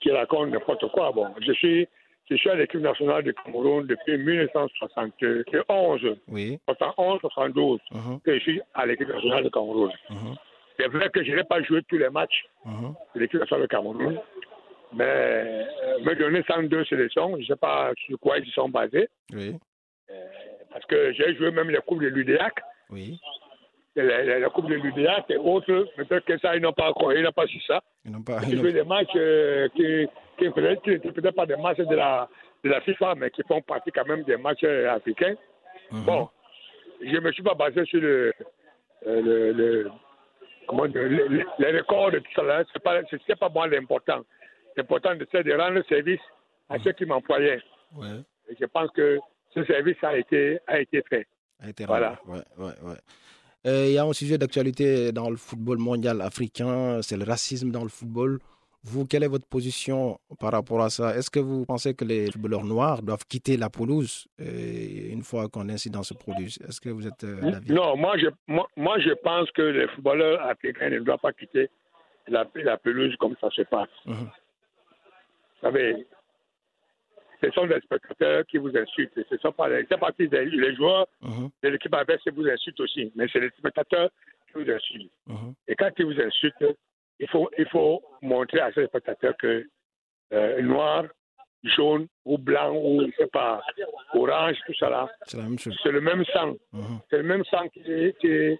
qui 0.00 0.10
racontent 0.10 0.46
n'importe 0.46 0.90
quoi. 0.92 1.12
Bon, 1.12 1.28
je 1.40 1.52
suis, 1.52 1.88
je 2.30 2.36
suis 2.36 2.50
à 2.50 2.54
l'équipe 2.54 2.80
nationale 2.80 3.22
du 3.22 3.32
Cameroun 3.34 3.86
depuis 3.86 4.18
1971, 4.18 6.16
Oui. 6.28 6.58
71, 6.66 7.20
72, 7.20 7.80
Mhm, 7.92 8.20
que 8.20 8.34
je 8.34 8.40
suis 8.40 8.60
à 8.74 8.86
l'équipe 8.86 9.08
nationale 9.08 9.44
du 9.44 9.50
Cameroun. 9.50 9.90
mhm, 10.10 10.34
C'est 10.78 10.88
vrai 10.88 11.08
que 11.10 11.24
je 11.24 11.32
n'ai 11.32 11.44
pas 11.44 11.62
joué 11.62 11.82
tous 11.88 11.98
les 11.98 12.10
matchs 12.10 12.44
mhm. 12.64 12.94
de 13.14 13.20
l'équipe 13.20 13.40
nationale 13.40 13.62
du 13.62 13.68
Cameroun, 13.68 14.20
mais 14.92 15.04
euh, 15.04 15.64
me 16.04 16.14
donner 16.14 16.42
102 16.46 16.84
sélections, 16.84 17.32
je 17.36 17.40
ne 17.42 17.46
sais 17.46 17.56
pas 17.56 17.92
sur 18.06 18.18
quoi 18.20 18.38
ils 18.38 18.50
sont 18.52 18.68
basés. 18.68 19.08
Oui. 19.32 19.56
Parce 20.70 20.84
que 20.86 21.12
j'ai 21.12 21.34
joué 21.36 21.50
même 21.50 21.70
les 21.70 21.78
coupes 21.78 22.00
de 22.02 22.08
l'UDAC, 22.08 22.54
Oui. 22.90 23.18
La, 24.02 24.24
la, 24.24 24.38
la 24.38 24.48
coupe 24.50 24.68
de 24.68 24.74
l'UDAC 24.74 25.30
et 25.30 25.36
autres. 25.36 25.86
Peut-être 25.96 26.24
que 26.24 26.38
ça, 26.38 26.56
ils 26.56 26.62
n'ont 26.62 26.72
pas 26.72 26.88
encore, 26.90 27.12
ils 27.12 27.22
n'ont 27.22 27.32
pas 27.32 27.46
su 27.46 27.60
ça. 27.66 27.82
Ils 28.04 28.12
n'ont 28.12 28.22
pas. 28.22 28.40
Ils 28.48 28.60
des 28.60 28.84
matchs 28.84 29.08
euh, 29.16 29.68
qui, 29.74 30.06
qui, 30.38 30.50
peut-être- 30.50 31.34
pas 31.34 31.46
des 31.46 31.56
matchs 31.56 31.78
de 31.78 31.94
la, 31.94 32.28
de 32.64 32.68
la 32.70 32.80
FIFA, 32.82 33.14
mais 33.16 33.30
qui 33.30 33.42
font 33.46 33.60
partie 33.62 33.90
quand 33.92 34.06
même 34.06 34.22
des 34.24 34.36
matchs 34.36 34.64
euh, 34.64 34.90
africains. 34.94 35.34
Mhm. 35.90 36.04
Bon, 36.04 36.28
je 37.02 37.14
ne 37.14 37.20
me 37.20 37.32
suis 37.32 37.42
pas 37.42 37.54
basé 37.54 37.84
sur 37.86 38.00
le, 38.00 38.32
euh, 39.06 39.20
le, 39.22 39.52
le- 39.52 39.90
comment 40.66 40.86
dire, 40.86 41.02
le- 41.02 41.28
le- 41.28 41.46
les 41.58 41.78
records 41.78 42.10
de 42.12 42.18
tout 42.18 42.32
ça. 42.34 42.42
là. 42.42 42.64
C'est 42.72 42.82
pas, 42.82 43.00
c'est 43.10 43.20
c'est 43.26 43.38
pas 43.38 43.48
moi 43.48 43.66
l'important. 43.68 44.20
L'important, 44.76 45.10
c'est 45.32 45.42
de 45.44 45.52
rendre 45.54 45.82
service 45.88 46.20
à 46.68 46.78
ceux 46.80 46.92
qui 46.92 47.04
m'employaient. 47.06 47.60
Ouais. 47.96 48.20
Et 48.50 48.56
je 48.60 48.66
pense 48.66 48.90
que 48.92 49.18
ce 49.54 49.64
service 49.64 49.96
a 50.02 50.16
été, 50.16 50.58
a 50.66 50.78
été 50.80 51.02
fait. 51.08 51.26
a 51.62 51.68
été 51.70 51.84
Voilà. 51.86 52.18
rendu. 52.26 52.38
Ouais, 52.38 52.64
ouais, 52.66 52.72
ouais. 52.90 52.96
Euh, 53.66 53.86
Il 53.88 53.92
y 53.92 53.98
a 53.98 54.04
un 54.04 54.12
sujet 54.12 54.38
d'actualité 54.38 55.12
dans 55.12 55.30
le 55.30 55.36
football 55.36 55.78
mondial 55.78 56.20
africain, 56.20 57.00
c'est 57.02 57.16
le 57.16 57.24
racisme 57.24 57.70
dans 57.70 57.82
le 57.82 57.88
football. 57.88 58.38
Vous, 58.84 59.04
quelle 59.06 59.24
est 59.24 59.28
votre 59.28 59.46
position 59.46 60.20
par 60.38 60.52
rapport 60.52 60.80
à 60.82 60.88
ça? 60.88 61.16
Est-ce 61.16 61.30
que 61.30 61.40
vous 61.40 61.66
pensez 61.66 61.94
que 61.94 62.04
les 62.04 62.30
footballeurs 62.30 62.64
noirs 62.64 63.02
doivent 63.02 63.26
quitter 63.28 63.56
la 63.56 63.68
pelouse 63.68 64.28
euh, 64.40 65.10
une 65.12 65.22
fois 65.22 65.48
qu'un 65.48 65.68
incident 65.68 66.04
se 66.04 66.14
produit? 66.14 66.56
Est-ce 66.66 66.80
que 66.80 66.88
vous 66.88 67.06
êtes 67.06 67.24
euh, 67.24 67.50
d'avis? 67.50 67.72
Non, 67.72 67.96
moi 67.96 68.16
je, 68.16 68.28
moi, 68.46 68.66
moi, 68.76 68.98
je 69.00 69.10
pense 69.22 69.50
que 69.50 69.62
les 69.62 69.88
footballeurs 69.88 70.40
africains 70.42 70.90
ne 70.90 71.00
doivent 71.00 71.18
pas 71.18 71.32
quitter 71.32 71.68
la, 72.28 72.46
la 72.54 72.76
pelouse 72.78 73.14
comme 73.18 73.34
ça 73.40 73.50
se 73.50 73.62
passe. 73.62 73.88
Mhm. 74.06 74.14
Vous 74.14 75.60
savez, 75.62 76.06
ce 77.42 77.50
sont 77.52 77.66
des 77.66 77.80
spectateurs 77.80 78.44
qui 78.46 78.58
vous 78.58 78.76
insultent. 78.76 79.18
Ce 79.28 79.36
sont 79.38 79.52
pas 79.52 79.68
les, 79.68 79.86
c'est 79.90 79.98
pas 79.98 80.12
que 80.12 80.22
les, 80.22 80.74
joueurs 80.76 81.06
Mhm, 81.22 81.50
de 81.62 81.68
l'équipe 81.68 81.94
adverse 81.94 82.22
qui 82.22 82.30
vous 82.30 82.46
insultent 82.48 82.80
aussi, 82.80 83.12
mais 83.14 83.26
c'est 83.32 83.40
les 83.40 83.50
spectateurs 83.50 84.10
qui 84.48 84.54
vous 84.62 84.70
insultent. 84.70 85.12
mhm. 85.26 85.54
Et 85.68 85.74
quand 85.74 85.90
ils 85.98 86.04
vous 86.06 86.20
insultent, 86.20 86.64
il 87.20 87.28
faut, 87.28 87.50
il 87.58 87.66
faut 87.68 88.02
montrer 88.22 88.60
à 88.60 88.72
ces 88.72 88.86
spectateurs 88.86 89.36
que 89.36 89.66
euh, 90.32 90.62
noir, 90.62 91.04
jaune 91.64 92.06
ou 92.24 92.38
blanc 92.38 92.72
ou 92.74 93.02
je 93.06 93.16
sais 93.16 93.26
pas, 93.26 93.60
orange, 94.14 94.56
tout 94.66 94.74
ça 94.74 94.88
là, 94.90 95.08
C'est 95.26 95.38
c'est 95.82 95.90
le 95.92 96.00
même 96.00 96.24
sang. 96.26 96.54
Mhm, 96.72 97.00
C'est 97.10 97.18
le 97.18 97.24
même 97.24 97.44
sang 97.44 97.68
qui, 97.68 97.82
qui, 98.20 98.56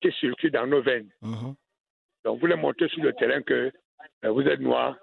qui 0.00 0.12
circule 0.20 0.50
dans 0.50 0.66
nos 0.66 0.82
veines. 0.82 1.10
Donc, 2.24 2.40
vous 2.40 2.46
les 2.46 2.56
montrez 2.56 2.88
sur 2.88 3.02
le 3.02 3.12
terrain 3.12 3.42
que 3.42 3.70
euh, 4.24 4.30
vous 4.30 4.42
êtes 4.42 4.60
noir 4.60 4.96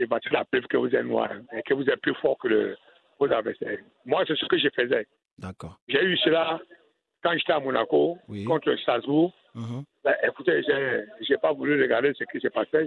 et 0.00 0.06
bah, 0.06 0.18
c'est 0.24 0.32
la 0.32 0.44
preuve 0.44 0.66
que 0.66 0.76
vous 0.78 0.92
êtes 0.94 1.04
noir 1.04 1.30
et 1.52 1.62
que 1.62 1.74
vous 1.74 1.88
êtes 1.88 2.00
plus 2.00 2.14
fort 2.14 2.38
que 2.38 2.48
le, 2.48 2.76
vos 3.18 3.30
adversaires. 3.30 3.78
Moi, 4.06 4.24
c'est 4.26 4.34
ce 4.36 4.46
que 4.46 4.58
je 4.58 4.68
faisais. 4.74 5.06
D'accord. 5.38 5.78
J'ai 5.88 6.02
eu 6.02 6.16
cela 6.18 6.58
quand 7.22 7.32
j'étais 7.36 7.52
à 7.52 7.60
Monaco 7.60 8.18
Oui. 8.28 8.44
contre 8.44 8.74
Strasbourg. 8.76 9.32
Mhm, 9.54 9.84
Ben, 10.04 10.14
écoutez, 10.22 10.62
j'ai 10.66 11.04
n'ai 11.34 11.38
pas 11.38 11.52
voulu 11.52 11.80
regarder 11.80 12.12
ce 12.18 12.24
qui 12.24 12.40
s'est 12.40 12.50
passé. 12.50 12.86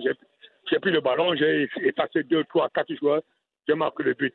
J'ai 0.69 0.79
pris 0.79 0.91
le 0.91 1.01
ballon, 1.01 1.35
j'ai 1.35 1.69
effacé 1.81 2.23
deux, 2.23 2.43
trois, 2.45 2.69
quatre 2.69 2.93
joueurs, 2.95 3.21
j'ai 3.67 3.75
marqué 3.75 4.03
le 4.03 4.13
but. 4.15 4.33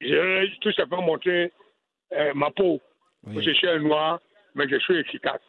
J'ai 0.00 0.50
tout 0.62 0.72
simplement 0.72 1.02
montré 1.02 1.52
euh, 2.12 2.32
ma 2.34 2.50
peau. 2.50 2.80
oui. 3.26 3.42
Je 3.44 3.50
suis 3.52 3.68
un 3.68 3.78
noir, 3.80 4.20
mais 4.54 4.66
je 4.68 4.76
suis 4.78 4.96
efficace. 4.96 5.42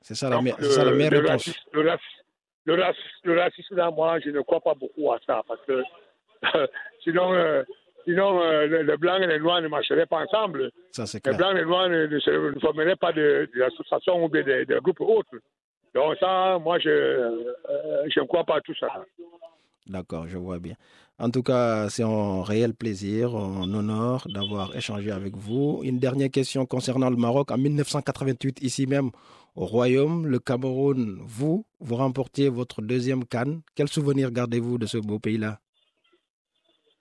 C'est 0.00 0.14
ça, 0.14 0.30
la 0.30 0.36
Donc, 0.36 0.44
me- 0.46 0.50
c'est 0.64 0.70
ça 0.70 0.84
la 0.84 0.90
le- 0.92 0.96
meilleure 0.96 1.10
le 1.12 1.18
réponse. 1.20 1.46
racisme- 1.48 1.68
Le 1.72 1.88
racisme, 1.90 2.22
le, 2.66 2.82
racisme, 2.82 3.06
le 3.24 3.38
racisme, 3.40 3.76
là, 3.76 3.90
moi, 3.90 4.18
je 4.20 4.30
ne 4.30 4.40
crois 4.42 4.60
pas 4.60 4.74
beaucoup 4.74 5.12
à 5.12 5.18
ça 5.26 5.42
parce 5.48 5.60
que 5.66 5.82
sinon, 7.04 7.32
euh, 7.34 7.62
sinon 8.04 8.42
euh, 8.42 8.66
le, 8.66 8.82
le 8.82 8.96
blanc 8.96 9.16
et 9.16 9.26
le 9.26 9.38
noir 9.38 9.60
ne 9.62 9.68
marcheraient 9.68 10.06
pas 10.06 10.18
ensemble. 10.24 10.70
Ça, 10.92 11.06
c'est 11.06 11.18
Les 11.18 11.32
clair. 11.34 11.36
blancs 11.38 11.52
et 11.54 11.58
les 11.60 11.64
noirs 11.64 11.88
ne, 11.88 12.06
ne, 12.06 12.18
se- 12.18 12.54
ne 12.54 12.58
formeraient 12.60 12.96
pas 12.96 13.12
l'association 13.54 14.24
ou 14.24 14.28
de, 14.28 14.42
de, 14.42 14.64
de 14.64 14.78
groupes 14.80 15.00
autres. 15.00 15.36
Donc 15.94 16.16
ça, 16.18 16.58
moi, 16.60 16.78
je, 16.78 16.90
euh, 16.90 17.54
je 18.08 18.20
ne 18.20 18.26
crois 18.26 18.44
pas 18.44 18.56
à 18.56 18.60
tout 18.60 18.74
ça. 18.74 18.88
D'accord, 19.86 20.26
je 20.26 20.36
vois 20.36 20.58
bien. 20.58 20.74
En 21.18 21.30
tout 21.30 21.42
cas, 21.42 21.88
c'est 21.88 22.02
un 22.02 22.42
réel 22.42 22.74
plaisir, 22.74 23.34
un 23.36 23.72
honneur 23.72 24.26
d'avoir 24.28 24.74
échangé 24.76 25.10
avec 25.12 25.36
vous. 25.36 25.80
Une 25.84 25.98
dernière 25.98 26.30
question 26.30 26.66
concernant 26.66 27.08
le 27.08 27.16
Maroc. 27.16 27.50
En 27.52 27.56
1988, 27.58 28.62
ici 28.62 28.86
même, 28.86 29.10
au 29.54 29.64
Royaume, 29.64 30.26
le 30.26 30.38
Cameroun, 30.40 31.18
vous, 31.22 31.64
vous 31.80 31.94
remportiez 31.96 32.48
votre 32.48 32.82
deuxième 32.82 33.24
canne. 33.24 33.62
Quel 33.76 33.88
souvenir 33.88 34.30
gardez-vous 34.32 34.76
de 34.78 34.86
ce 34.86 34.98
beau 34.98 35.18
pays-là? 35.20 35.58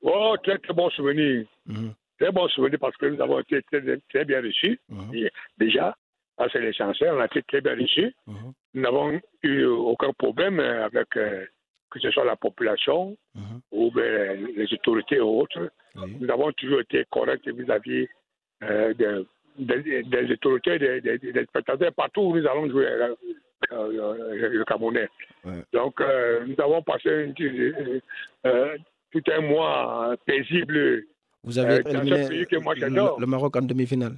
Oh, 0.01 0.35
très, 0.43 0.57
très 0.59 0.73
bon 0.73 0.89
souvenir. 0.91 1.45
Mhm, 1.65 1.93
Très 2.19 2.31
bon 2.31 2.47
souvenir 2.49 2.79
parce 2.79 2.95
que 2.97 3.07
nous 3.07 3.21
avons 3.21 3.39
été 3.39 3.61
très, 3.63 3.81
très 4.09 4.23
bien 4.25 4.41
reçus. 4.41 4.79
mhm, 4.89 5.13
Et 5.15 5.29
Déjà, 5.57 5.95
c'est 6.53 6.61
l'essentiel, 6.61 7.13
on 7.15 7.19
a 7.19 7.25
été 7.25 7.41
très 7.43 7.61
bien 7.61 7.75
reçus. 7.75 8.13
mhm, 8.27 8.53
Nous 8.75 8.81
n'avons 8.81 9.19
eu 9.43 9.63
aucun 9.65 10.13
problème 10.13 10.59
avec 10.59 11.17
euh, 11.17 11.45
que 11.95 12.01
ce 12.01 12.11
soit 12.11 12.25
la 12.25 12.35
population 12.35 13.15
mhm. 13.35 13.59
ou 13.71 13.89
bien 13.91 14.33
les 14.55 14.71
autorités 14.73 15.19
ou 15.19 15.41
autres. 15.41 15.69
Oui. 15.95 16.17
Nous 16.19 16.29
avons 16.29 16.51
toujours 16.51 16.81
été 16.81 17.05
corrects 17.09 17.47
vis-à-vis 17.47 18.07
euh, 18.63 18.93
des, 19.57 20.31
autorités, 20.33 20.77
des, 20.77 20.99
des- 21.01 21.17
des 21.17 21.45
spectateurs 21.45 21.93
partout 21.93 22.21
où 22.21 22.35
nous 22.37 22.45
allons 22.45 22.69
jouer 22.69 22.85
euh, 22.87 23.15
euh, 23.71 24.49
le 24.49 24.63
Camerounais. 24.65 25.07
Ouais. 25.45 25.63
Donc, 25.71 26.01
euh, 26.01 26.45
nous 26.45 26.55
avons 26.61 26.81
passé 26.81 27.09
une- 27.09 28.01
tout 29.11 29.23
un 29.31 29.41
mois 29.41 30.15
paisible. 30.25 31.03
Vous 31.43 31.57
avez 31.57 31.81
éliminé 31.89 32.27
pays 32.27 32.45
que 32.47 32.57
moi, 32.57 32.73
le, 32.73 32.81
j'adore. 32.81 33.19
le 33.19 33.25
Maroc 33.27 33.55
en 33.55 33.61
demi-finale. 33.61 34.15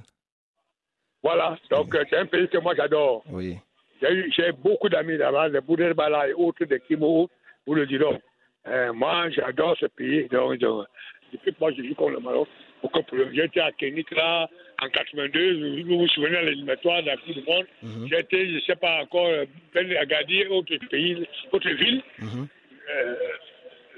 Voilà, 1.22 1.56
donc 1.70 1.96
c'est 2.10 2.16
un 2.16 2.26
pays 2.26 2.48
que 2.48 2.58
moi 2.58 2.74
j'adore. 2.76 3.22
Oui. 3.30 3.56
J'ai 4.00 4.52
beaucoup 4.52 4.88
d'amis 4.88 5.16
là-bas, 5.16 5.48
les 5.48 5.60
Bouderbala 5.60 6.28
et 6.28 6.32
autres, 6.32 6.64
des 6.64 6.78
Kimo, 6.80 7.28
vous 7.68 7.74
le 7.74 7.86
diront. 7.86 8.18
Euh, 8.66 8.92
moi, 8.92 9.28
j'adore 9.30 9.76
ce 9.78 9.86
pays. 9.86 10.26
Donc, 10.28 10.58
donc, 10.58 10.86
depuis 11.32 11.52
que 11.52 11.56
moi, 11.60 11.70
je 11.76 11.82
joue 11.82 11.94
contre 11.94 12.12
le 12.12 12.20
Maroc, 12.20 12.48
aucun 12.82 13.02
problème. 13.02 13.30
J'étais 13.34 13.60
à 13.60 13.70
Kenitra 13.72 14.48
en 14.80 14.88
82, 14.88 15.82
vous 15.84 15.98
vous 15.98 16.08
souvenez 16.08 16.40
de 16.40 16.46
l'éliminatoire 16.46 17.02
de 17.02 17.08
la 17.08 17.16
Coupe 17.16 17.34
du 17.34 17.42
Monde. 17.42 17.66
Mhm, 17.82 18.08
J'étais, 18.10 18.46
je 18.46 18.54
ne 18.54 18.60
sais 18.60 18.76
pas 18.76 19.02
encore, 19.02 19.26
euh, 19.26 19.44
Ben 19.74 19.90
Agadir, 19.96 20.50
autre 20.52 20.74
pays, 20.90 21.26
autre 21.52 21.70
ville. 21.70 22.02
mhm. 22.18 22.46
Euh, 22.90 23.14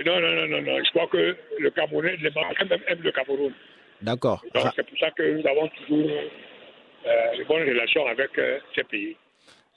non, 0.05 0.19
non, 0.19 0.33
non, 0.33 0.47
non, 0.49 0.63
non. 0.63 0.79
Je 0.85 0.91
crois 0.91 1.07
que 1.09 1.37
le 1.59 1.71
Camerounais, 1.71 2.17
les 2.21 2.31
Marocains 2.31 2.65
même 2.65 2.81
aiment 2.89 3.03
le 3.03 3.13
Cameroun. 3.13 3.53
D'accord. 4.03 4.43
Donc, 4.55 4.65
c'est 4.75 4.87
pour 4.89 4.99
ça 4.99 5.11
que 5.11 5.23
nous 5.23 5.47
avons 5.47 5.69
toujours 5.69 6.11
euh, 7.07 7.37
de 7.39 7.45
bonnes 7.45 7.69
relations 7.69 8.07
avec 8.07 8.37
euh, 8.39 8.59
ces 8.75 8.83
pays. 8.85 9.17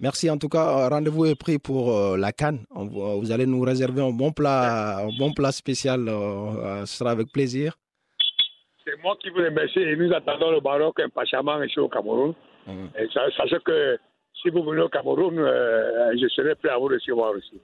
Merci 0.08 0.30
en 0.30 0.38
tout 0.38 0.50
cas. 0.50 0.66
Rendez-vous 0.89 1.26
est 1.26 1.39
pris 1.46 1.58
pour 1.68 1.84
euh, 1.98 2.18
la 2.26 2.32
canne. 2.39 2.60
On 2.76 2.86
va- 2.94 3.16
vous 3.22 3.32
allez 3.32 3.46
nous 3.54 3.62
réserver 3.62 4.02
un 4.10 4.12
bon 4.22 4.32
plat, 4.39 4.98
un 5.08 5.12
bon 5.18 5.32
plat 5.38 5.52
spécial. 5.54 6.00
euh, 6.10 6.13
euh, 6.13 6.86
ce 6.86 6.94
sera 6.98 7.12
avec 7.18 7.28
plaisir. 7.38 7.70
C'est 8.86 8.98
moi 9.02 9.16
qui 9.22 9.30
vous 9.30 9.38
remercie 9.50 9.80
et 9.80 9.96
nous 9.96 10.12
attendons 10.13 10.52
le 10.52 10.60
Maroc 10.70 11.00
impatiemment 11.00 11.58
ici 11.63 11.80
au 11.80 11.88
Cameroun. 11.88 12.34
Mhm. 12.68 12.89
Et 13.00 13.06
sa- 13.13 13.32
sachez 13.38 13.60
que 13.63 13.98
si 14.42 14.50
vous 14.50 14.62
venez 14.63 14.82
au 14.82 14.89
Cameroun, 14.89 15.36
euh, 15.39 16.12
je 16.22 16.28
serai 16.36 16.54
prêt 16.56 16.70
à 16.76 16.78
vous 16.78 16.89
recevoir 16.96 17.32
aussi. 17.38 17.58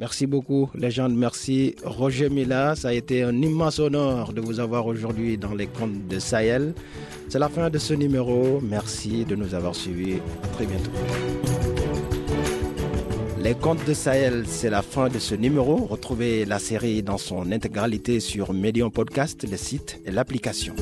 Merci 0.00 0.26
beaucoup, 0.26 0.70
légende. 0.74 1.14
Merci, 1.14 1.76
Roger 1.84 2.30
Mila. 2.30 2.74
Ça 2.74 2.88
a 2.88 2.92
été 2.94 3.22
un 3.22 3.36
immense 3.48 3.78
honneur 3.78 4.32
de 4.32 4.40
vous 4.40 4.58
avoir 4.58 4.86
aujourd'hui 4.86 5.36
dans 5.36 5.54
les 5.60 5.66
contes 5.66 6.08
de 6.08 6.18
Sahel. 6.18 6.74
C'est 7.28 7.38
la 7.38 7.50
fin 7.50 7.68
de 7.68 7.78
ce 7.78 7.92
numéro. 8.04 8.60
Merci 8.62 9.26
de 9.26 9.34
nous 9.36 9.54
avoir 9.54 9.74
suivis. 9.74 10.18
À 10.42 10.48
très 10.54 10.66
bientôt. 10.66 10.90
Les 13.42 13.56
contes 13.56 13.84
de 13.88 13.92
Sahel, 13.92 14.44
c'est 14.46 14.70
la 14.70 14.82
fin 14.82 15.08
de 15.08 15.18
ce 15.18 15.34
numéro. 15.34 15.74
Retrouvez 15.74 16.44
la 16.44 16.60
série 16.60 17.02
dans 17.02 17.18
son 17.18 17.50
intégralité 17.50 18.20
sur 18.20 18.52
Medium 18.52 18.92
Podcast, 18.92 19.44
le 19.50 19.56
site 19.56 20.00
et 20.06 20.12
l'application. 20.12 20.76